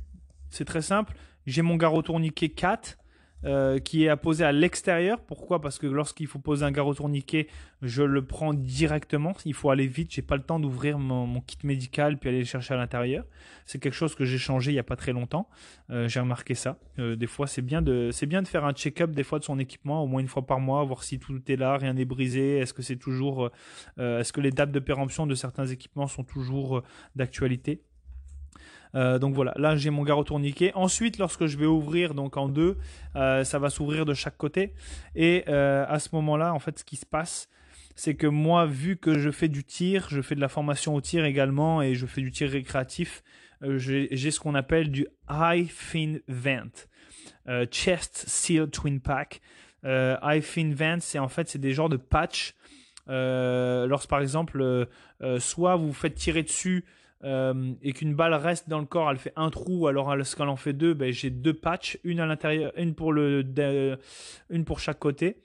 [0.50, 1.14] c'est très simple.
[1.46, 2.96] J'ai mon garrot tourniquet 4
[3.44, 5.20] euh, qui est à poser à l'extérieur.
[5.20, 5.60] Pourquoi?
[5.60, 7.46] Parce que lorsqu'il faut poser un garrot tourniquet,
[7.82, 9.34] je le prends directement.
[9.44, 10.12] Il faut aller vite.
[10.12, 13.24] J'ai pas le temps d'ouvrir mon, kit médical puis aller le chercher à l'intérieur.
[13.66, 15.48] C'est quelque chose que j'ai changé il y a pas très longtemps.
[15.90, 16.78] Euh, j'ai remarqué ça.
[16.98, 19.44] Euh, des fois, c'est bien de c'est bien de faire un check-up des fois de
[19.44, 22.06] son équipement au moins une fois par mois, voir si tout est là, rien n'est
[22.06, 22.58] brisé.
[22.58, 23.50] Est-ce que c'est toujours
[23.98, 26.82] est-ce que les dates de péremption de certains équipements sont toujours
[27.14, 27.82] d'actualité?
[28.94, 30.72] Donc voilà, là j'ai mon garrot tourniquet.
[30.74, 32.76] Ensuite, lorsque je vais ouvrir donc en deux,
[33.14, 34.72] ça va s'ouvrir de chaque côté.
[35.14, 37.48] Et à ce moment-là, en fait, ce qui se passe,
[37.96, 41.00] c'est que moi, vu que je fais du tir, je fais de la formation au
[41.00, 43.22] tir également et je fais du tir récréatif,
[43.62, 46.86] j'ai ce qu'on appelle du high fin vent,
[47.70, 49.40] chest seal twin pack.
[49.84, 52.54] high fin vent, c'est en fait c'est des genres de patch
[53.08, 54.86] euh, lorsque par exemple, euh,
[55.22, 56.84] euh, soit vous faites tirer dessus
[57.24, 60.74] et qu'une balle reste dans le corps, elle fait un trou, alors lorsqu'elle en fait
[60.74, 63.98] deux, ben, j'ai deux patchs, une à l'intérieur, une pour le,
[64.50, 65.42] une pour chaque côté.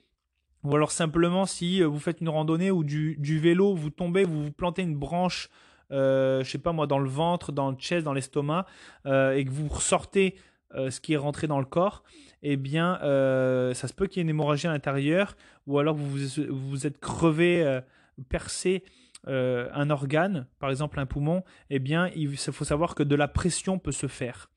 [0.62, 4.52] Ou alors simplement si vous faites une randonnée ou du, vélo, vous tombez, vous vous
[4.52, 5.48] plantez une branche,
[5.90, 8.66] euh, je sais pas moi, dans le ventre, dans le chest, dans l'estomac,
[9.06, 10.36] et que vous ressortez
[10.74, 12.04] ce qui est rentré dans le corps,
[12.42, 15.94] eh bien, euh, ça se peut qu'il y ait une hémorragie à l'intérieur, ou alors
[15.94, 17.80] vous vous êtes crevé, euh,
[18.28, 18.82] percé
[19.26, 23.28] euh, un organe, par exemple un poumon, eh bien, il faut savoir que de la
[23.28, 24.50] pression peut se faire.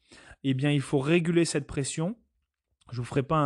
[0.44, 2.16] Eh bien, il faut réguler cette pression.
[2.92, 3.38] Je vous ferai pas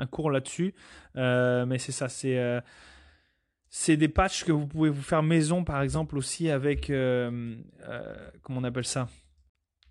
[0.00, 0.74] un, cours là-dessus,
[1.14, 2.62] mais c'est ça, c'est
[3.68, 8.64] c'est des patchs que vous pouvez vous faire maison, par exemple aussi avec comment on
[8.64, 9.08] appelle ça,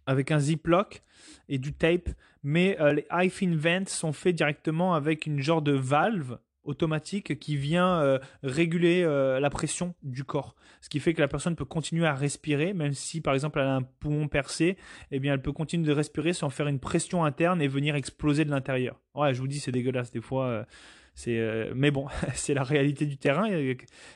[0.08, 1.04] avec un ziploc
[1.48, 2.10] et du tape
[2.45, 7.56] mais euh, les iFin Vents sont faits directement avec une genre de valve automatique qui
[7.56, 10.56] vient euh, réguler euh, la pression du corps.
[10.82, 13.67] Ce qui fait que la personne peut continuer à respirer, même si par exemple elle
[13.67, 14.78] a un poumon percé,
[15.12, 18.45] eh bien elle peut continuer de respirer sans faire une pression interne et venir exploser
[18.45, 18.99] de l'intérieur.
[19.13, 20.65] Ouais, je vous dis, c'est dégueulasse des fois.
[21.13, 23.47] c'est, mais bon, c'est la réalité du terrain,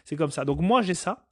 [0.03, 0.45] c'est comme ça.
[0.45, 1.28] Donc moi j'ai ça.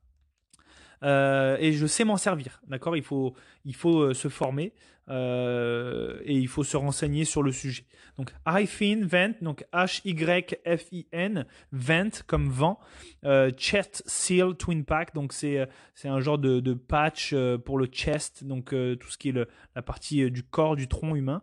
[1.04, 2.96] Et je sais m'en servir, d'accord?
[2.96, 3.34] Il faut,
[3.66, 4.74] il faut se former.
[5.10, 7.86] Euh, et il faut se renseigner sur le sujet.
[8.18, 12.80] Donc Hyphin Vent, donc H-Y-F-I-N, Vent comme vent,
[13.24, 17.86] euh, Chest Seal Twin Pack, donc c'est, c'est un genre de, patch euh, pour le
[17.86, 21.42] chest, donc tout ce qui est la partie du corps, du tronc humain.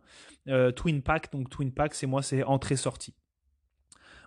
[0.77, 3.15] twin Pack, donc Twin Pack, c'est moi, c'est entrée-sortie.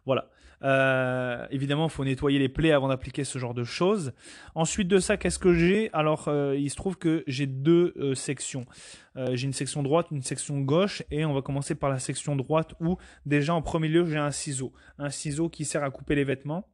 [0.06, 0.32] Voilà.
[0.64, 4.14] Euh, évidemment, il faut nettoyer les plaies avant d'appliquer ce genre de choses.
[4.56, 5.90] Ensuite de ça, qu'est-ce que j'ai?
[5.94, 8.66] Alors, euh, il se trouve que j'ai deux euh, sections.
[9.32, 12.76] j'ai une section droite, une section gauche, et on va commencer par la section droite
[12.80, 16.24] où déjà en premier lieu j'ai un ciseau, un ciseau qui sert à couper les
[16.24, 16.68] vêtements.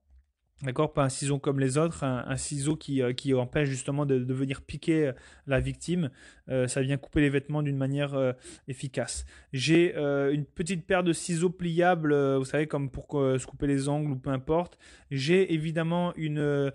[0.62, 4.20] D'accord Pas un ciseau comme les autres, un, ciseau qui, euh, qui, empêche justement de,
[4.20, 5.14] de, venir piquer euh,
[5.46, 6.10] la victime.
[6.48, 8.34] Euh, ça vient couper les vêtements d'une manière
[8.68, 9.26] efficace.
[9.52, 14.12] J'ai une petite paire de ciseaux pliables, vous savez, comme pour se couper les ongles
[14.12, 14.78] ou peu importe.
[15.12, 16.72] J'ai évidemment une,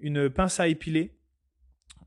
[0.00, 1.12] une pince à épiler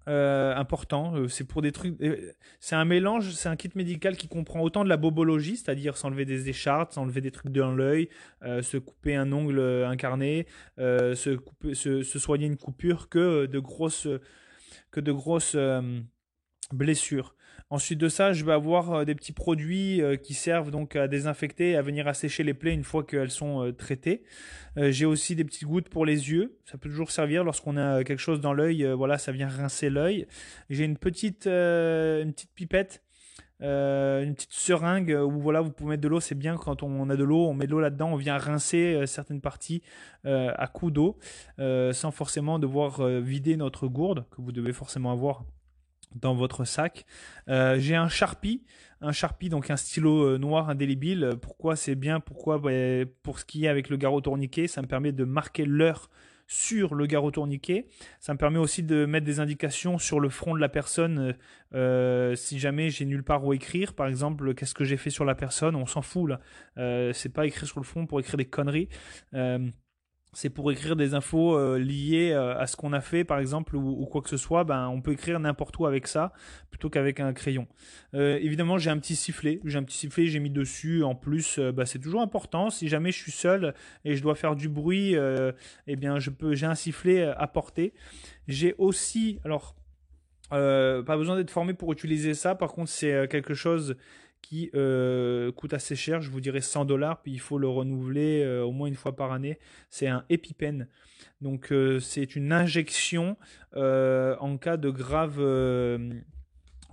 [0.07, 1.15] euh, important.
[1.15, 1.99] Euh, c'est pour des trucs.
[2.01, 5.95] Euh, c'est un mélange, c'est un kit médical qui comprend autant de la bobologie, c'est-à-dire
[5.95, 8.09] s'enlever des écharpes, s'enlever des trucs dans l'œil,
[8.41, 10.45] se couper un ongle incarné,
[10.77, 11.37] se,
[12.03, 14.07] soigner une coupure, que de grosses
[16.73, 17.35] blessures.
[17.73, 21.07] Ensuite de ça, je vais avoir euh, des petits produits euh, qui servent donc à
[21.07, 24.21] désinfecter, à venir assécher les plaies une fois qu'elles sont euh, traitées.
[24.77, 26.59] J'ai aussi des petites gouttes pour les yeux.
[26.65, 28.85] Ça peut toujours servir lorsqu'on a quelque chose dans l'œil.
[28.95, 30.27] Voilà, ça vient rincer l'œil.
[30.69, 31.49] J'ai une petite,
[32.53, 33.01] pipette.
[33.59, 37.15] une petite seringue où voilà vous pouvez mettre de l'eau c'est bien quand on a
[37.15, 39.83] de l'eau on met de l'eau là-dedans on vient rincer certaines parties
[40.23, 41.19] à coups d'eau
[41.59, 45.45] sans forcément devoir vider notre gourde que vous devez forcément avoir
[46.15, 47.05] dans votre sac.
[47.49, 48.63] Euh, j'ai un Sharpie,
[49.01, 51.31] un Sharpie donc un stylo euh, noir indélébile.
[51.41, 52.71] Pourquoi c'est bien Pourquoi bah,
[53.23, 56.09] Pour ce qui est avec le garrot tourniquet, ça me permet de marquer l'heure
[56.45, 57.87] sur le garrot tourniquet.
[58.19, 61.35] Ça me permet aussi de mettre des indications sur le front de la personne
[61.73, 63.93] euh, si jamais j'ai nulle part où écrire.
[63.93, 65.75] Par exemple, qu'est-ce que j'ai fait sur la personne?
[65.75, 67.13] On s'en fout là.
[67.13, 68.89] c'est pas écrit sur le front pour écrire des conneries
[70.33, 73.75] c'est pour écrire des infos euh, liées euh, à ce qu'on a fait, par exemple,
[73.75, 74.63] ou, quoi que ce soit.
[74.63, 76.33] Ben, on peut écrire n'importe où avec ça,
[76.71, 77.67] plutôt qu'avec un crayon.
[78.15, 79.59] Euh, évidemment, j'ai un petit sifflet.
[79.63, 81.03] J'ai un petit sifflet, j'ai mis dessus.
[81.03, 82.69] En plus, ben, c'est toujours important.
[82.69, 83.73] Si jamais je suis seul
[84.05, 85.15] et je dois faire du bruit,
[85.87, 87.93] eh bien, je peux, j'ai un sifflet à porter.
[88.47, 89.75] J'ai aussi, alors,
[90.49, 92.55] pas besoin d'être formé pour utiliser ça.
[92.55, 93.95] Par contre, c'est quelque chose
[94.43, 98.43] qui euh, coûte assez cher, je vous dirais 100 dollars, puis il faut le renouveler
[98.43, 99.57] euh, au moins une fois par année.
[99.89, 100.85] C'est un EpiPen.
[101.41, 103.37] Donc euh, c'est une injection
[103.75, 105.39] en cas de grave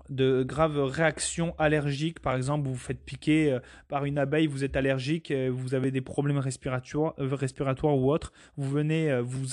[0.09, 2.21] de graves réactions allergiques.
[2.21, 6.01] Par exemple, vous vous faites piquer par une abeille, vous êtes allergique, vous avez des
[6.01, 8.33] problèmes respiratoires, ou autres.
[8.57, 9.45] Vous venez vous,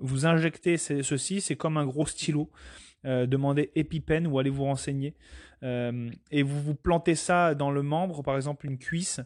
[0.00, 2.50] vous injecter ceci, c'est comme un gros stylo.
[3.04, 5.14] Demandez EpiPen ou allez vous renseigner.
[5.64, 9.20] Euh, et vous vous plantez ça dans le membre, par exemple une cuisse,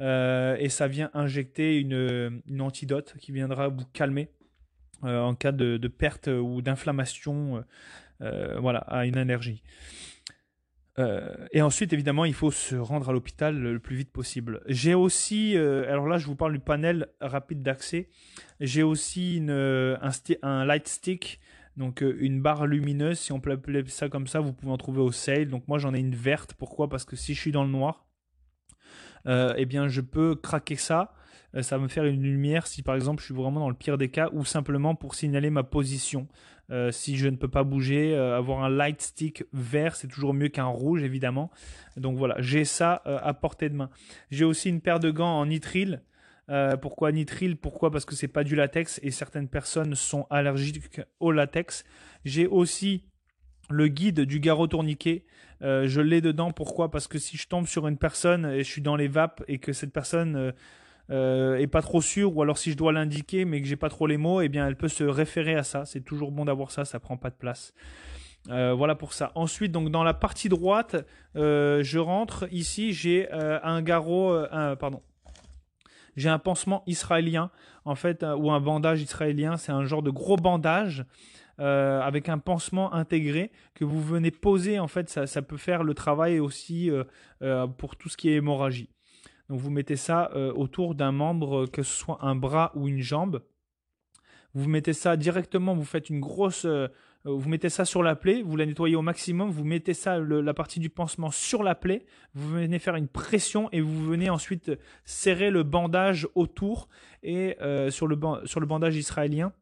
[0.00, 4.30] euh, et ça vient injecter une, une, antidote qui viendra vous calmer.
[5.02, 7.64] en cas de, perte ou d'inflammation
[8.20, 9.62] voilà, à une allergie.
[11.52, 14.62] et ensuite, évidemment, il faut se rendre à l'hôpital le plus vite possible.
[14.66, 18.08] J'ai aussi, alors là, je vous parle du panel rapide d'accès.
[18.60, 20.10] J'ai aussi une, un,
[20.42, 21.40] un, light stick
[21.76, 24.76] donc euh, une barre lumineuse, si on peut appeler ça comme ça, vous pouvez en
[24.76, 25.48] trouver au sale.
[25.48, 26.54] Donc moi j'en ai une verte.
[26.54, 26.88] Pourquoi?
[26.88, 28.06] Parce que si je suis dans le noir,
[29.26, 31.14] euh, eh bien je peux craquer ça.
[31.54, 33.74] Euh, ça va me faire une lumière si par exemple je suis vraiment dans le
[33.74, 36.28] pire des cas ou simplement pour signaler ma position.
[36.90, 40.64] si je ne peux pas bouger, avoir un light stick vert, c'est toujours mieux qu'un
[40.64, 41.50] rouge évidemment.
[41.98, 43.90] Donc voilà, j'ai ça à portée de main.
[44.30, 46.02] J'ai aussi une paire de gants en nitrile
[46.50, 47.90] euh, pourquoi nitrile Pourquoi?
[47.90, 51.84] Parce que c'est pas du latex et certaines personnes sont allergiques au latex.
[52.24, 53.04] J'ai aussi
[53.70, 55.24] le guide du garrot tourniquet.
[55.62, 56.50] Euh, je l'ai dedans.
[56.50, 56.90] Pourquoi?
[56.90, 59.58] Parce que si je tombe sur une personne et je suis dans les vapes et
[59.58, 60.52] que cette personne
[61.10, 63.88] euh, est pas trop sûre, ou alors si je dois l'indiquer mais que j'ai pas
[63.88, 65.84] trop les mots, eh bien elle peut se référer à ça.
[65.84, 67.72] C'est toujours bon d'avoir ça, ça prend pas de place.
[68.48, 69.30] voilà pour ça.
[69.36, 70.96] Ensuite, donc dans la partie droite,
[71.36, 74.36] je rentre ici, j'ai un garrot,
[74.80, 75.02] pardon,
[76.16, 77.50] j'ai un pansement israélien,
[77.84, 79.56] en fait, euh, ou un bandage israélien.
[79.56, 81.04] C'est un genre de gros bandage
[81.60, 84.78] euh, avec un pansement intégré que vous venez poser.
[84.78, 88.90] En fait, ça, peut faire le travail aussi euh, pour tout ce qui est hémorragie.
[89.48, 93.42] Donc, vous mettez ça autour d'un membre, que ce soit un bras ou une jambe.
[94.54, 96.66] Vous mettez ça directement, vous faites une grosse
[97.24, 100.54] vous mettez ça sur la plaie, vous la nettoyez au maximum, vous mettez ça, la
[100.54, 102.04] partie du pansement sur la plaie,
[102.34, 104.72] vous venez faire une pression et vous venez ensuite
[105.04, 106.88] serrer le bandage autour
[107.22, 109.52] et euh, sur, le sur le bandage israélien,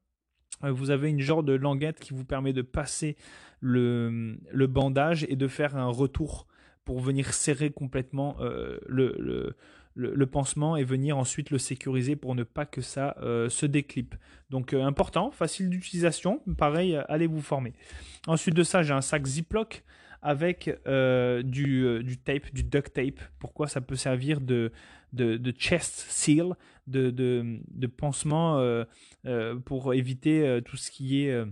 [0.64, 3.16] euh, vous avez une genre de languette qui vous permet de passer
[3.60, 6.46] le, le bandage et de faire un retour
[6.86, 9.54] pour venir serrer complètement le, le,
[10.26, 14.14] pansement et venir ensuite le sécuriser pour ne pas que ça euh, se déclipe.
[14.50, 17.72] Donc euh, important, facile d'utilisation, pareil, euh, allez vous former.
[18.26, 19.84] Ensuite de ça, j'ai un sac Ziploc
[20.22, 23.20] avec du, tape, du duct tape.
[23.38, 24.70] Pourquoi ça peut servir de,
[25.14, 28.62] de, chest seal, de, de, pansement
[29.64, 31.42] pour éviter tout ce qui est...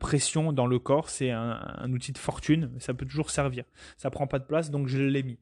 [0.00, 3.64] pression dans le corps, c'est un, un, outil de fortune, ça peut toujours servir.
[3.98, 5.38] Ça prend pas de place, donc je l'ai mis.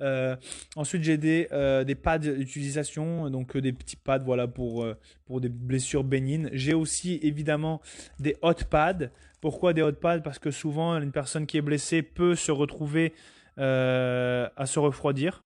[0.00, 0.36] Euh,
[0.76, 4.86] ensuite, j'ai des, euh, des pads d'utilisation, donc euh, des petits pads voilà, pour,
[5.26, 6.50] pour des blessures bénignes.
[6.52, 7.80] J'ai aussi évidemment
[8.18, 9.10] des hot pads.
[9.40, 10.20] Pourquoi des hot pads?
[10.20, 13.12] Parce que souvent, une personne qui est blessée peut se retrouver
[13.56, 15.44] à se refroidir.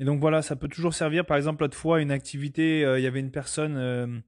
[0.00, 1.24] Et donc voilà, ça peut toujours servir.
[1.24, 4.22] Par exemple, l'autre fois, une activité, il y avait une personne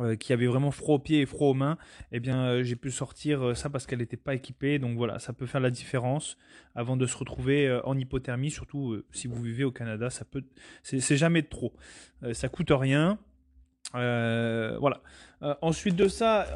[0.00, 1.76] euh, qui avait vraiment froid aux pieds et froid aux mains,
[2.10, 4.78] eh bien euh, j'ai pu sortir euh, ça parce qu'elle n'était pas équipée.
[4.78, 6.38] Donc voilà, ça peut faire la différence
[6.74, 10.44] avant de se retrouver en hypothermie, surtout si vous vivez au Canada, ça peut,
[10.82, 11.74] c'est jamais trop.
[12.32, 13.18] ça coûte rien.
[13.92, 15.02] voilà.
[15.60, 16.46] ensuite de ça,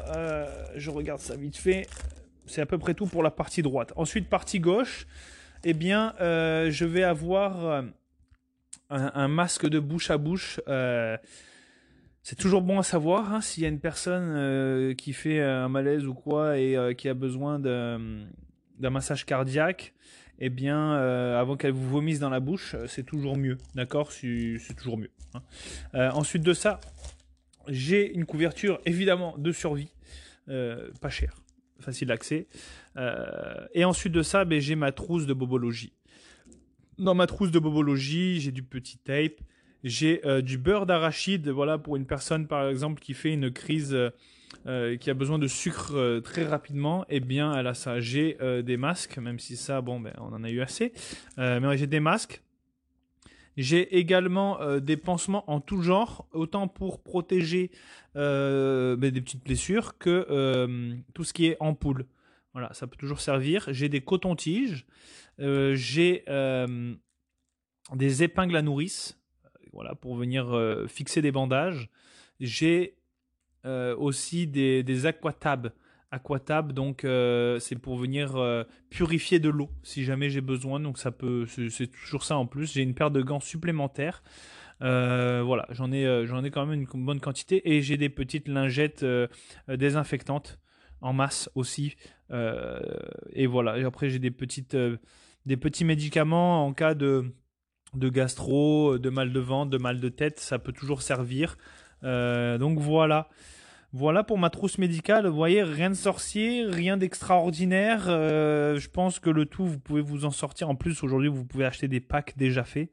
[0.75, 1.87] je regarde ça vite fait.
[2.45, 3.91] C'est à peu près tout pour la partie droite.
[3.97, 5.05] Ensuite, partie gauche,
[5.65, 7.83] eh bien, je vais avoir
[8.89, 10.61] un, un, masque de bouche à bouche
[12.25, 15.69] c'est toujours bon à savoir hein, s'il y a une personne euh, qui fait un
[15.69, 19.93] malaise ou quoi et euh, qui a besoin d'un massage cardiaque.
[20.39, 24.11] Eh bien, euh, avant qu'elle vous vomisse dans la bouche, c'est toujours mieux, d'accord?
[24.11, 25.11] C'est toujours mieux.
[25.35, 26.09] Hein.
[26.13, 26.79] ensuite de ça,
[27.67, 29.91] j'ai une couverture évidemment de survie,
[30.47, 31.35] pas cher,
[31.79, 32.47] facile d'accès.
[33.75, 35.93] et ensuite de ça, ben, j'ai ma trousse de bobologie.
[36.97, 39.39] Dans ma trousse de bobologie, j'ai du petit tape,
[39.83, 43.93] j'ai euh, du beurre d'arachide, voilà, pour une personne par exemple qui fait une crise,
[43.93, 44.09] euh,
[44.65, 47.99] euh, qui a besoin de sucre très rapidement, eh bien elle a ça.
[47.99, 50.91] J'ai des masques, même si ça, bon, ben, on en a eu assez,
[51.37, 52.41] mais j'ai des masques.
[53.57, 57.69] J'ai également des pansements en tout genre, autant pour protéger
[58.15, 62.05] ben, des petites blessures que tout ce qui est ampoule.
[62.53, 63.67] Voilà, ça peut toujours servir.
[63.71, 64.85] J'ai des cotons-tiges,
[65.37, 66.23] j'ai
[67.93, 69.19] des épingles à nourrice,
[69.75, 71.89] voilà, pour venir euh, fixer des bandages.
[72.39, 72.95] J'ai
[73.65, 75.71] euh, aussi des, des aquatabs.
[76.11, 78.41] Aquatab, donc euh, c'est pour venir
[78.89, 80.79] purifier de l'eau si jamais j'ai besoin.
[80.79, 82.71] Donc ça peut, c'est toujours ça en plus.
[82.71, 84.23] J'ai une paire de gants supplémentaires.
[84.79, 89.05] voilà, j'en ai, j'en ai quand même une bonne quantité et j'ai des petites lingettes
[89.67, 90.57] désinfectantes
[91.01, 91.97] en masse aussi.
[92.31, 93.77] et voilà.
[93.77, 94.77] Et après j'ai des petites,
[95.45, 97.33] des petits médicaments en cas de
[97.97, 101.57] de gastro, de mal de ventre, de mal de tête, ça peut toujours servir.
[102.03, 103.29] Euh, donc voilà.
[103.93, 105.25] Voilà pour ma trousse médicale.
[105.25, 108.05] Vous voyez, rien de sorcier, rien d'extraordinaire.
[108.07, 110.69] Euh, je pense que le tout, vous pouvez vous en sortir.
[110.69, 112.89] En plus, aujourd'hui, vous pouvez acheter des packs déjà faits.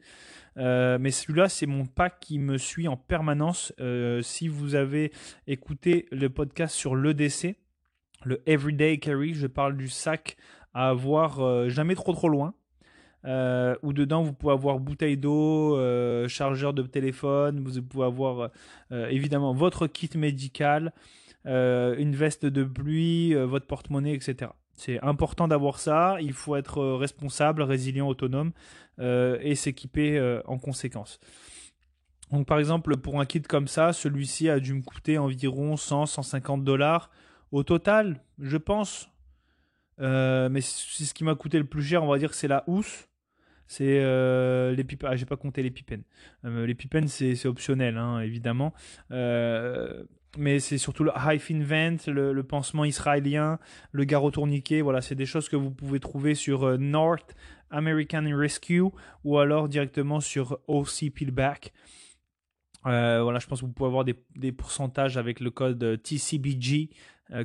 [0.57, 3.73] mais celui-là, c'est mon pack qui me suit en permanence.
[4.23, 5.13] si vous avez
[5.49, 7.57] écouté le podcast sur l'EDC,
[8.25, 10.37] le Everyday Carry, je parle du sac
[10.73, 12.55] à avoir jamais trop trop loin.
[13.25, 18.51] Euh, où dedans vous pouvez avoir bouteille d'eau, euh, chargeur de téléphone, vous pouvez avoir
[18.91, 20.93] euh, évidemment votre kit médical,
[21.45, 24.53] une veste de pluie, votre porte-monnaie, etc.
[24.77, 28.53] C'est important d'avoir ça, il faut être responsable, résilient, autonome
[29.01, 31.19] et s'équiper en conséquence.
[32.31, 36.63] Donc par exemple pour un kit comme ça, celui-ci a dû me coûter environ 100-150
[36.63, 37.11] dollars
[37.51, 39.11] au total, je pense.
[39.99, 42.63] mais c'est ce qui m'a coûté le plus cher, on va dire que c'est la
[42.69, 43.09] housse.
[43.67, 45.05] C'est euh, les pipes.
[45.09, 46.03] Ah, j'ai pas compté les pipens.
[46.45, 48.75] Euh, les pipens, c'est optionnel, hein, évidemment.
[49.11, 50.05] Euh,
[50.39, 53.59] mais c'est surtout le high fin vent, le, pansement israélien,
[53.93, 54.81] le garrot tourniquet.
[54.81, 57.35] Voilà, c'est des choses que vous pouvez trouver sur North
[57.71, 58.85] American Rescue
[59.25, 61.73] ou alors directement sur OC Peelback.
[62.85, 66.91] voilà, je pense que vous pouvez avoir des, pourcentages avec le code TCBG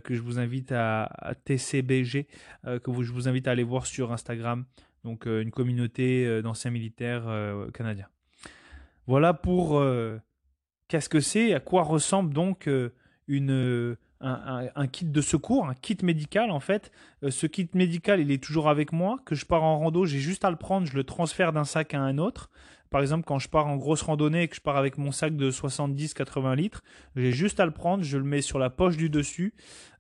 [0.04, 2.28] que je vous invite à, TCBG
[2.64, 4.66] que je vous invite à aller voir sur Instagram
[5.08, 8.10] donc euh, une communauté euh, d'anciens militaires euh, canadiens.
[9.08, 9.82] Voilà pour
[10.90, 12.70] qu'est-ce que c'est, à quoi ressemble donc
[13.30, 16.92] une, un, kit de secours, un kit médical en fait.
[17.30, 19.20] ce kit médical, il est toujours avec moi.
[19.24, 21.94] Que je pars en rando, j'ai juste à le prendre, je le transfère d'un sac
[21.94, 22.50] à un autre.
[22.90, 25.38] Par exemple, quand je pars en grosse randonnée et que je pars avec mon sac
[25.38, 26.84] de 70-80 litres,
[27.16, 29.54] j'ai juste à le prendre, je le mets sur la poche du dessus.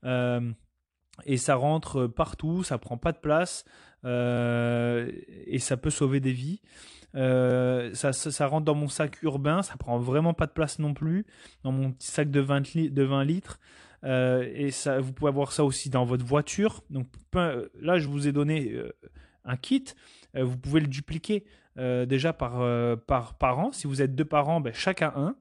[0.03, 3.63] et ça rentre partout, ça prend pas de place.
[4.05, 5.11] Euh,
[5.45, 6.61] et ça peut sauver des vies.
[7.15, 11.25] Euh, ça, rentre dans mon sac urbain, ça prend vraiment pas de place non plus,
[11.63, 13.59] dans mon petit sac de 20, de 20 litres.
[14.03, 16.83] Euh, et ça, vous pouvez avoir ça aussi dans votre voiture.
[16.89, 18.75] Donc là, je vous ai donné
[19.45, 19.85] un kit.
[20.35, 21.45] vous pouvez le dupliquer
[21.77, 22.63] déjà par,
[23.01, 23.71] par parent.
[23.71, 25.35] Si vous êtes deux parents, ben, chacun un.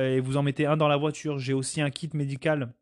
[0.00, 1.38] et vous en mettez un dans la voiture.
[1.38, 2.72] J'ai aussi un kit médical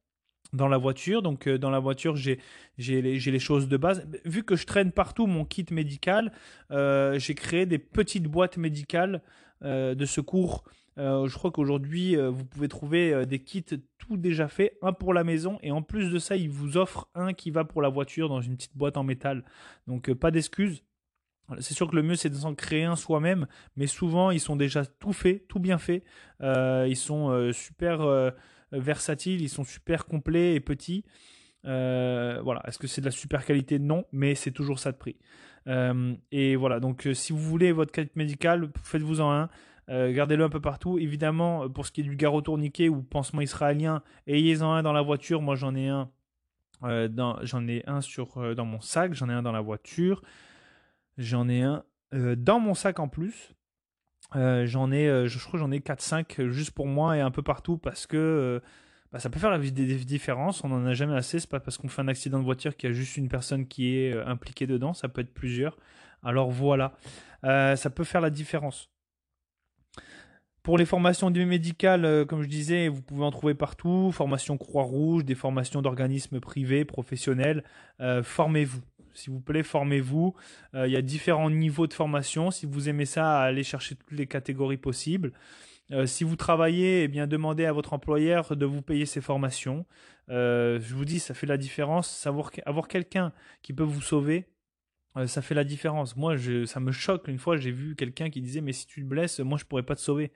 [0.57, 1.23] dans la voiture.
[1.23, 2.41] Donc euh, dans la voiture, j'ai
[2.79, 4.07] les, les, choses de base.
[4.25, 6.33] Vu que je traîne partout mon kit médical,
[6.71, 9.23] euh, j'ai créé des petites boîtes médicales
[9.63, 10.65] euh, de secours.
[10.97, 13.65] je crois qu'aujourd'hui, vous pouvez trouver des kits
[13.99, 17.09] tout déjà faits, un pour la maison, et en plus de ça, ils vous offrent
[17.15, 19.45] un qui va pour la voiture dans une petite boîte en métal.
[19.87, 20.83] Donc pas d'excuses.
[21.61, 23.47] C'est sûr que le mieux c'est de s'en créer un soi-même,
[23.77, 26.03] mais souvent ils sont déjà tout faits, tout bien faits.
[26.41, 28.33] ils sont super
[28.73, 31.05] versatiles, ils sont super complets et petits.
[31.67, 33.79] Euh, voilà, est-ce que c'est de la super qualité?
[33.79, 35.17] Non, mais c'est toujours ça de prix.
[35.67, 39.51] Euh, et voilà, donc si vous voulez votre kit médical, faites-vous en un.
[39.89, 40.99] gardez-le un peu partout.
[40.99, 45.03] Évidemment, pour ce qui est du garrot tourniquet ou pansement israélien, ayez-en un dans la
[45.03, 45.43] voiture.
[45.43, 46.11] Moi, j'en ai un.
[46.83, 49.15] j'en ai un sur dans mon sac.
[49.15, 50.23] J'en ai un dans la voiture.
[51.19, 53.56] J'en ai un dans mon sac en plus.
[54.37, 57.31] Euh, j'en ai, euh, je crois j'en ai 4-5 euh, juste pour moi et un
[57.31, 58.61] peu partout parce que
[59.13, 59.73] bah, ça peut faire la vie.
[60.63, 61.41] On n'en a jamais assez.
[61.41, 63.67] C'est pas parce qu'on fait un accident de voiture qu'il y a juste une personne
[63.67, 64.93] qui est impliquée dedans.
[64.93, 65.77] Ça peut être plusieurs.
[66.23, 66.93] Alors voilà,
[67.43, 68.91] ça peut faire la différence.
[70.63, 74.11] Pour les formations médicales, comme je disais, vous pouvez en trouver partout.
[74.13, 77.63] Formation Croix-Rouge, des formations d'organismes privés, professionnels.
[78.23, 78.81] Formez-vous
[79.17, 80.35] s'il vous plaît, formez-vous.
[80.75, 82.51] Euh, il y a différents niveaux de formation.
[82.51, 85.33] Si vous aimez ça, allez chercher toutes les catégories possibles.
[85.93, 89.87] Euh, si vous travaillez, eh bien, demandez à votre employeur de vous payer ces formations.
[90.29, 92.11] Euh, je vous dis, ça fait la différence.
[92.11, 94.49] Savoir avoir quelqu'un qui peut vous sauver,
[95.27, 96.15] ça fait la différence.
[96.15, 96.37] Moi,
[96.67, 97.27] ça me choque.
[97.29, 99.83] Une fois, j'ai vu quelqu'un qui disait, mais si tu te blesses, moi, je pourrais
[99.83, 100.31] pas te sauver.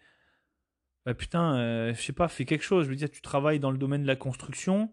[1.05, 2.87] Bah putain, je sais pas, fais quelque chose.
[2.87, 4.91] Je veux dire, tu travailles dans le domaine de la construction,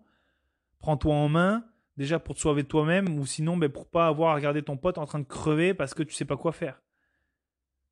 [0.80, 1.64] prends-toi en main
[1.98, 4.98] déjà pour te sauver toi-même, ou sinon ben, pour pas avoir à regarder ton pote
[4.98, 6.82] en train de crever parce que tu sais pas quoi faire.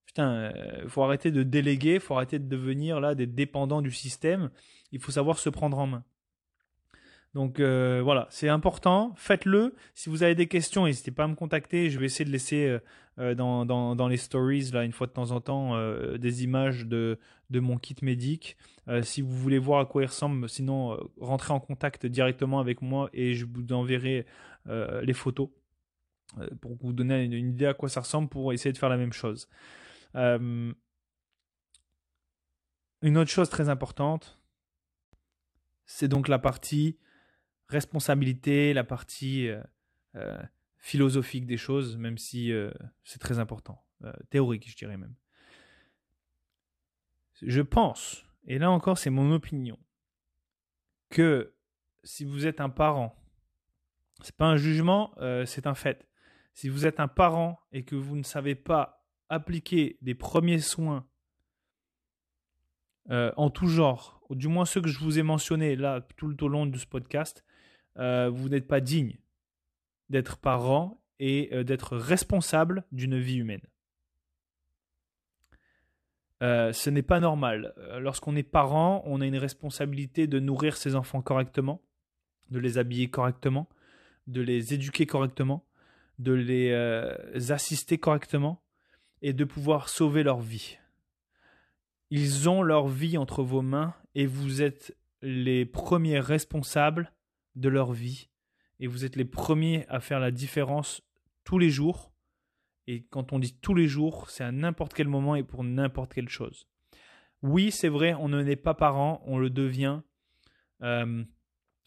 [0.05, 4.49] Putain, euh, faut arrêter de déléguer, faut arrêter de devenir là des dépendants du système.
[4.91, 6.03] Il faut savoir se prendre en main.
[7.35, 9.75] Donc euh, voilà, c'est important, faites-le.
[9.93, 11.89] Si vous avez des questions, n'hésitez pas à me contacter.
[11.89, 12.79] Je vais essayer de laisser
[13.19, 15.77] euh, dans, dans, les stories, là, une fois de temps en temps,
[16.17, 17.19] des images de,
[17.49, 18.55] de mon kit médic.
[19.01, 23.09] si vous voulez voir à quoi il ressemble, sinon rentrez en contact directement avec moi
[23.11, 24.25] et je vous enverrai
[24.65, 25.49] les photos
[26.61, 29.13] pour vous donner une, idée à quoi ça ressemble pour essayer de faire la même
[29.13, 29.49] chose.
[30.13, 30.73] une
[33.03, 34.39] autre chose très importante,
[35.85, 36.97] c'est donc la partie
[37.67, 39.61] responsabilité, la partie euh,
[40.15, 40.41] euh,
[40.77, 42.71] philosophique des choses, même si euh,
[43.03, 43.83] c'est très important,
[44.29, 45.15] théorique je dirais même.
[47.41, 49.79] Je pense, et là encore c'est mon opinion,
[51.09, 51.53] que
[52.03, 53.15] si vous êtes un parent,
[54.21, 55.13] c'est pas un jugement,
[55.45, 56.07] c'est un fait.
[56.53, 61.05] Si vous êtes un parent et que vous ne savez pas appliquer des premiers soins
[63.09, 66.47] en tout genre, ou du moins ceux que je vous ai mentionnés là tout au
[66.47, 67.43] long de ce podcast,
[67.97, 69.17] euh, vous n'êtes pas digne
[70.09, 73.61] d'être parent et euh, d'être responsable d'une vie humaine.
[76.41, 77.73] ce n'est pas normal.
[77.99, 81.81] Lorsqu'on est parent, on a une responsabilité de nourrir ses enfants correctement,
[82.51, 83.67] de les habiller correctement,
[84.27, 85.65] de les éduquer correctement,
[86.19, 88.61] de les assister correctement
[89.23, 90.77] et de pouvoir sauver leur vie.
[92.11, 97.11] Ils ont leur vie entre vos mains et vous êtes les premiers responsables
[97.55, 98.29] de leur vie.
[98.79, 101.01] Et vous êtes les premiers à faire la différence
[101.43, 102.11] tous les jours.
[102.87, 106.13] Et quand on dit tous les jours, c'est à n'importe quel moment et pour n'importe
[106.13, 106.67] quelle chose.
[107.41, 110.01] Oui, c'est vrai, on ne n'est pas parent, on le devient.
[110.81, 111.23] Euh,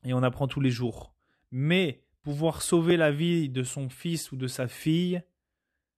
[0.04, 1.14] et on apprend tous les jours.
[1.50, 5.22] Mais pouvoir sauver la vie de son fils ou de sa fille,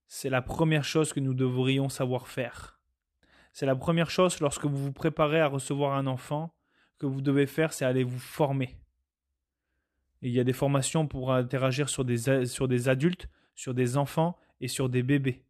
[0.06, 2.80] c'est la première chose que nous devrions savoir faire.
[3.52, 6.54] C'est la première chose lorsque vous vous préparez à recevoir un enfant
[6.98, 8.79] que vous devez faire, c'est aller vous former.
[10.22, 14.36] Il y a des formations pour interagir sur des, sur des adultes, sur des enfants
[14.60, 15.42] et sur des bébés.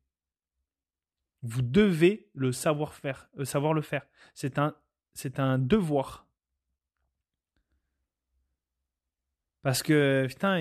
[1.43, 4.07] Vous devez le savoir faire, euh, savoir le faire.
[4.35, 4.75] C'est un,
[5.15, 6.27] c'est un devoir.
[9.63, 10.59] Parce que, putain,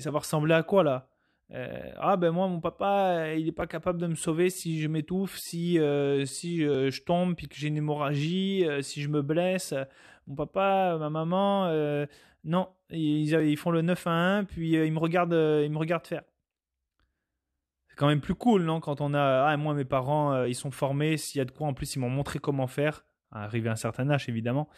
[0.00, 1.08] ça va ressembler à quoi là?
[1.50, 4.88] Euh, ah ben moi mon papa il n'est pas capable de me sauver si je
[4.88, 9.74] m'étouffe, si euh, si je tombe puis que j'ai une hémorragie, si je me blesse.
[10.26, 11.66] Mon papa, ma maman,
[12.44, 16.22] non, ils, font le 9 à 1 puis ils me regardent ils me regardent faire.
[17.88, 20.70] C'est quand même plus cool non quand on a ah moi mes parents ils sont
[20.70, 23.72] formés, s'il y a de quoi en plus ils m'ont montré comment faire, arrivé à
[23.72, 24.68] un certain âge évidemment.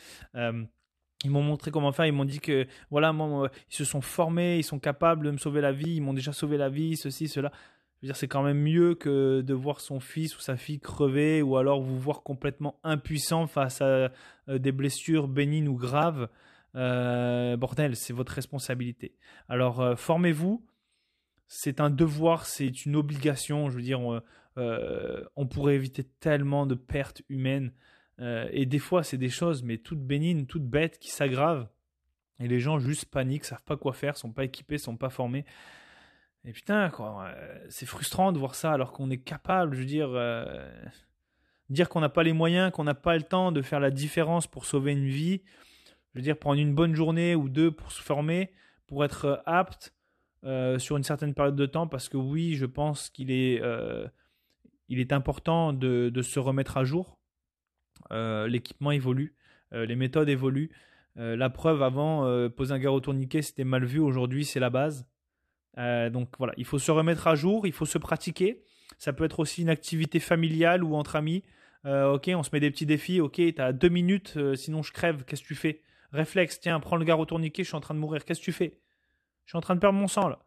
[1.24, 4.62] Ils m'ont montré comment faire, ils m'ont dit que voilà, ils se sont formés, ils
[4.64, 7.50] sont capables de me sauver la vie, ils m'ont déjà sauvé la vie, ceci, cela.
[7.96, 10.80] Je veux dire, c'est quand même mieux que de voir son fils ou sa fille
[10.80, 16.28] crever ou alors vous voir complètement impuissant face à euh, des blessures bénignes ou graves.
[16.76, 19.14] Euh, bordel, c'est votre responsabilité.
[19.48, 20.66] Alors, euh, formez-vous.
[21.46, 23.70] C'est un devoir, c'est une obligation.
[23.70, 24.00] Je veux dire,
[24.56, 27.72] on pourrait éviter tellement de pertes humaines.
[28.20, 31.68] Euh, et des fois, c'est des choses, mais toutes bénignes, toutes bêtes, qui s'aggravent.
[32.40, 35.44] Et les gens juste paniquent, savent pas quoi faire, sont pas équipés, sont pas formés.
[36.44, 37.32] Et putain, quoi,
[37.68, 40.68] c'est frustrant de voir ça alors qu'on est capable, je veux dire, euh,
[41.70, 44.46] dire qu'on n'a pas les moyens, qu'on n'a pas le temps de faire la différence
[44.46, 45.42] pour sauver une vie.
[46.14, 48.50] Je veux dire, prendre une bonne journée ou deux pour se former,
[48.86, 49.94] pour être apte
[50.44, 53.60] euh, sur une certaine période de temps, parce que oui, je pense qu'il est,
[54.88, 57.18] il est important de, se remettre à jour
[58.12, 59.34] euh, l'équipement évolue,
[59.72, 60.70] euh, les méthodes évoluent.
[61.16, 64.00] Euh, la preuve, avant, poser un garrot tourniquet, c'était mal vu.
[64.00, 65.06] Aujourd'hui, c'est la base.
[65.76, 68.64] donc voilà, il faut se remettre à jour, il faut se pratiquer.
[68.98, 71.44] Ça peut être aussi une activité familiale ou entre amis.
[71.84, 73.20] ok, on se met des petits défis.
[73.20, 75.24] Ok, t'as deux minutes, sinon je crève.
[75.24, 75.82] Qu'est-ce que tu fais?
[76.14, 78.24] Réflexe, tiens, prends le garrot tourniquet, je suis en train de mourir.
[78.24, 78.78] Qu'est-ce que tu fais?
[79.44, 80.38] Je suis en train de perdre mon sang là.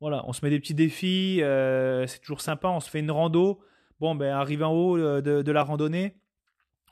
[0.00, 2.68] Voilà, on se met des petits défis, c'est toujours sympa.
[2.68, 3.60] On se fait une rando.
[4.00, 6.14] Bon, ben, arrive en haut de la randonnée,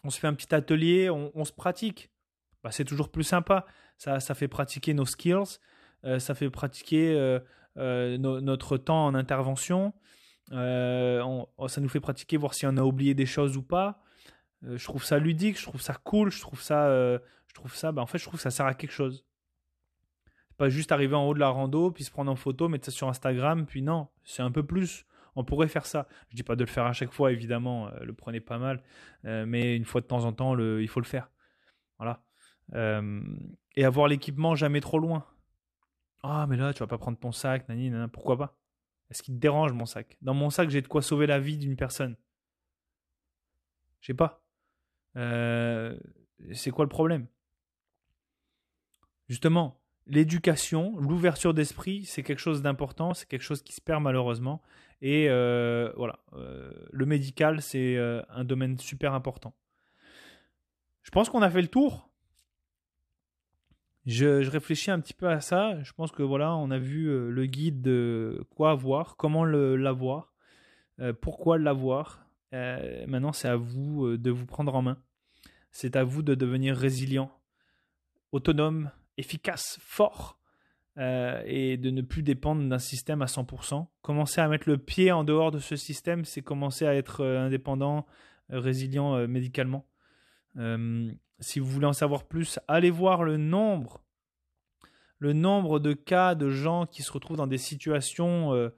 [0.06, 2.10] on se fait un petit atelier, on, se pratique.
[2.62, 3.66] Bah, c'est toujours plus sympa.
[3.98, 5.58] Ça, ça fait pratiquer nos skills,
[6.04, 7.40] euh, ça fait pratiquer euh,
[7.76, 9.94] euh, notre temps en intervention.
[10.52, 14.02] Oh, ça nous fait pratiquer, voir si on a oublié des choses ou pas.
[14.62, 17.18] je trouve ça ludique, je trouve ça cool, je trouve ça,
[17.56, 19.24] trouve ça, bah, en fait, je trouve que ça sert à quelque chose.
[20.56, 22.90] Pas juste arriver en haut de la rando, puis se prendre en photo, mettre ça
[22.90, 25.04] sur Instagram, puis non, c'est un peu plus.
[25.34, 26.08] On pourrait faire ça.
[26.30, 28.82] Je dis pas de le faire à chaque fois, évidemment, euh, le prenez pas mal,
[29.26, 31.30] euh, mais une fois de temps en temps, il faut le faire.
[31.98, 32.24] Voilà.
[32.74, 33.22] Euh,
[33.76, 35.26] et avoir l'équipement jamais trop loin.
[36.22, 38.58] Ah, mais là, tu vas pas prendre ton sac, nani, pourquoi pas?
[39.10, 40.16] Est-ce qu'il te dérange mon sac?
[40.22, 42.16] Dans mon sac, j'ai de quoi sauver la vie d'une personne.
[44.00, 44.42] Je sais pas.
[45.14, 47.26] c'est quoi le problème?
[49.28, 54.62] Justement, l'éducation, l'ouverture d'esprit, c'est quelque chose d'important, c'est quelque chose qui se perd malheureusement.
[55.02, 59.54] Et euh, voilà, euh, le médical, c'est euh, un domaine super important.
[61.02, 62.08] Je pense qu'on a fait le tour.
[64.06, 65.82] Je, réfléchis un petit peu à ça.
[65.82, 70.32] Je pense que voilà, on a vu le guide de quoi avoir, comment l'avoir,
[71.20, 72.24] pourquoi l'avoir.
[72.52, 74.98] maintenant, c'est à vous de vous prendre en main.
[75.72, 77.32] C'est à vous de devenir résilient,
[78.30, 80.38] autonome, efficace, fort,
[80.98, 83.86] euh, et de ne plus dépendre d'un système à 100%.
[84.00, 87.44] Commencer à mettre le pied en dehors de ce système, c'est commencer à être euh,
[87.44, 88.06] indépendant,
[88.50, 89.84] euh, résilient médicalement.
[91.40, 94.02] si vous voulez en savoir plus, allez voir le nombre,
[95.18, 98.70] le nombre de cas de gens qui se retrouvent dans des situations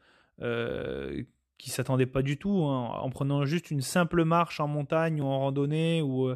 [1.56, 5.26] qui s'attendaient pas du tout, hein, en prenant juste une simple marche en montagne ou
[5.26, 6.32] en randonnée ou,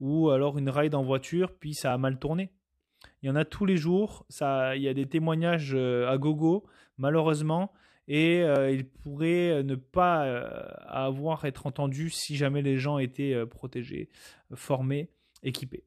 [0.00, 2.52] ou alors une ride en voiture, puis ça a mal tourné.
[3.24, 6.66] Il y en a tous les jours, ça, il y a des témoignages à gogo,
[6.98, 7.72] malheureusement,
[8.06, 10.24] et il pourrait ne pas
[10.86, 14.10] avoir être entendu si jamais les gens étaient protégés,
[14.54, 15.08] formés,
[15.42, 15.84] équipés.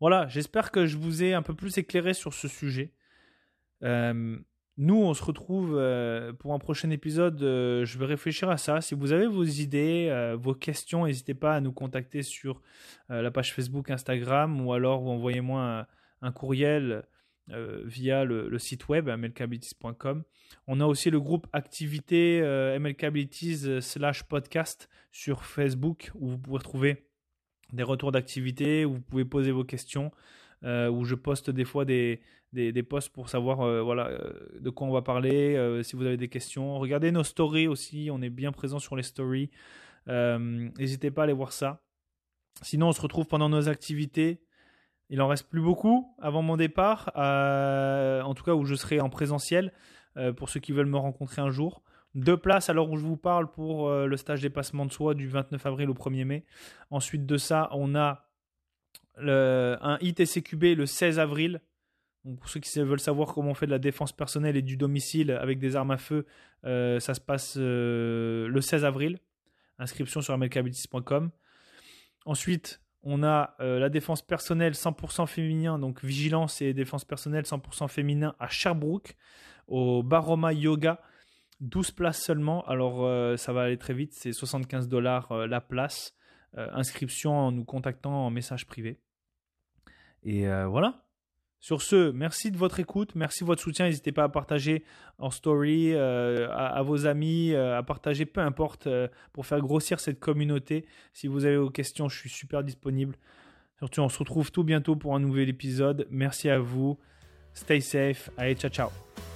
[0.00, 2.92] Voilà, j'espère que je vous ai un peu plus éclairé sur ce sujet.
[3.82, 4.36] Euh,
[4.76, 7.42] nous, on se retrouve euh, pour un prochain épisode.
[7.42, 8.80] Euh, je vais réfléchir à ça.
[8.80, 12.60] Si vous avez vos idées, vos questions, n'hésitez pas à nous contacter sur
[13.08, 15.86] la page Facebook, Instagram ou alors envoyez-moi
[16.24, 17.04] un, courriel
[17.48, 20.24] via le, site web mlkabilities.com.
[20.66, 22.40] On a aussi le groupe activité
[22.80, 27.06] mlkabilities slash podcast sur Facebook où vous pouvez retrouver
[27.74, 30.12] des retours d'activité où vous pouvez poser vos questions,
[30.64, 32.20] euh, où je poste des fois des,
[32.52, 36.16] des, posts pour savoir euh, voilà, euh, de quoi on va parler, si vous avez
[36.16, 36.78] des questions.
[36.78, 39.50] Regardez nos stories aussi, on est bien présent sur les stories.
[40.06, 41.82] N'hésitez pas à aller voir ça.
[42.62, 44.43] Sinon, on se retrouve pendant nos activités.
[45.10, 49.10] Il en reste plus beaucoup avant mon départ, en tout cas où je serai en
[49.10, 49.72] présentiel
[50.36, 51.82] pour ceux qui veulent me rencontrer un jour.
[52.14, 55.26] Deux places alors où je vous parle pour euh, le stage dépassement de soi du
[55.26, 56.44] 29 avril au 1er mai.
[56.90, 58.28] Ensuite de ça, on a
[59.16, 61.60] le, un ITCQB le 16 avril.
[62.24, 65.32] pour ceux qui veulent savoir comment on fait de la défense personnelle et du domicile
[65.32, 66.24] avec des armes à feu,
[66.64, 69.18] euh, ça se passe euh, le 16 avril.
[69.80, 71.32] Inscription sur amelcabilities.com.
[72.26, 78.34] Ensuite, on a la défense personnelle 100% féminin, donc vigilance et défense personnelle 100% féminin
[78.38, 79.14] à Sherbrooke,
[79.68, 81.00] au Baroma Yoga.
[81.60, 85.60] 12 places seulement, alors euh, ça va aller très vite, c'est 75 dollars euh, la
[85.60, 86.14] place.
[86.56, 89.00] Euh, inscription en nous contactant en message privé.
[90.22, 91.03] Et voilà.
[91.64, 93.86] Sur ce, merci de votre écoute, merci de votre soutien.
[93.86, 94.84] N'hésitez pas à partager
[95.16, 98.86] en story à, vos amis, à partager peu importe
[99.32, 100.84] pour faire grossir cette communauté.
[101.14, 103.16] Si vous avez vos questions, je suis super disponible.
[103.78, 106.06] Surtout, on se retrouve tout bientôt pour un nouvel épisode.
[106.10, 106.98] Merci à vous.
[107.54, 108.30] Stay safe.
[108.36, 108.90] Allez, ciao, ciao.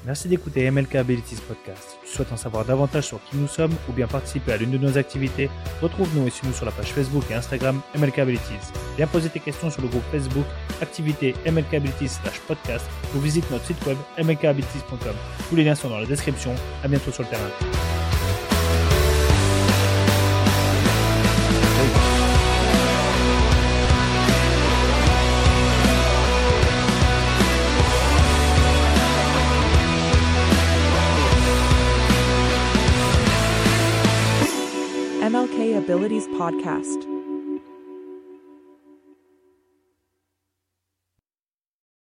[0.06, 1.98] Merci d'écouter MLK Abilities Podcast.
[2.04, 4.78] tu souhaites en savoir davantage sur qui nous sommes ou bien participer à l'une de
[4.78, 5.50] nos activités,
[5.82, 8.72] retrouve-nous et suis-nous sur la page Facebook et Instagram MLK Abilities.
[8.96, 10.46] Viens poser tes questions sur le groupe Facebook
[10.80, 15.16] Activité MLK Abilities slash podcast ou visite notre site web mlkabilities.com.
[15.48, 16.54] Tous les liens sont dans la description.
[16.84, 17.87] À bientôt sur le terrain.
[35.88, 37.17] Abilities Podcast.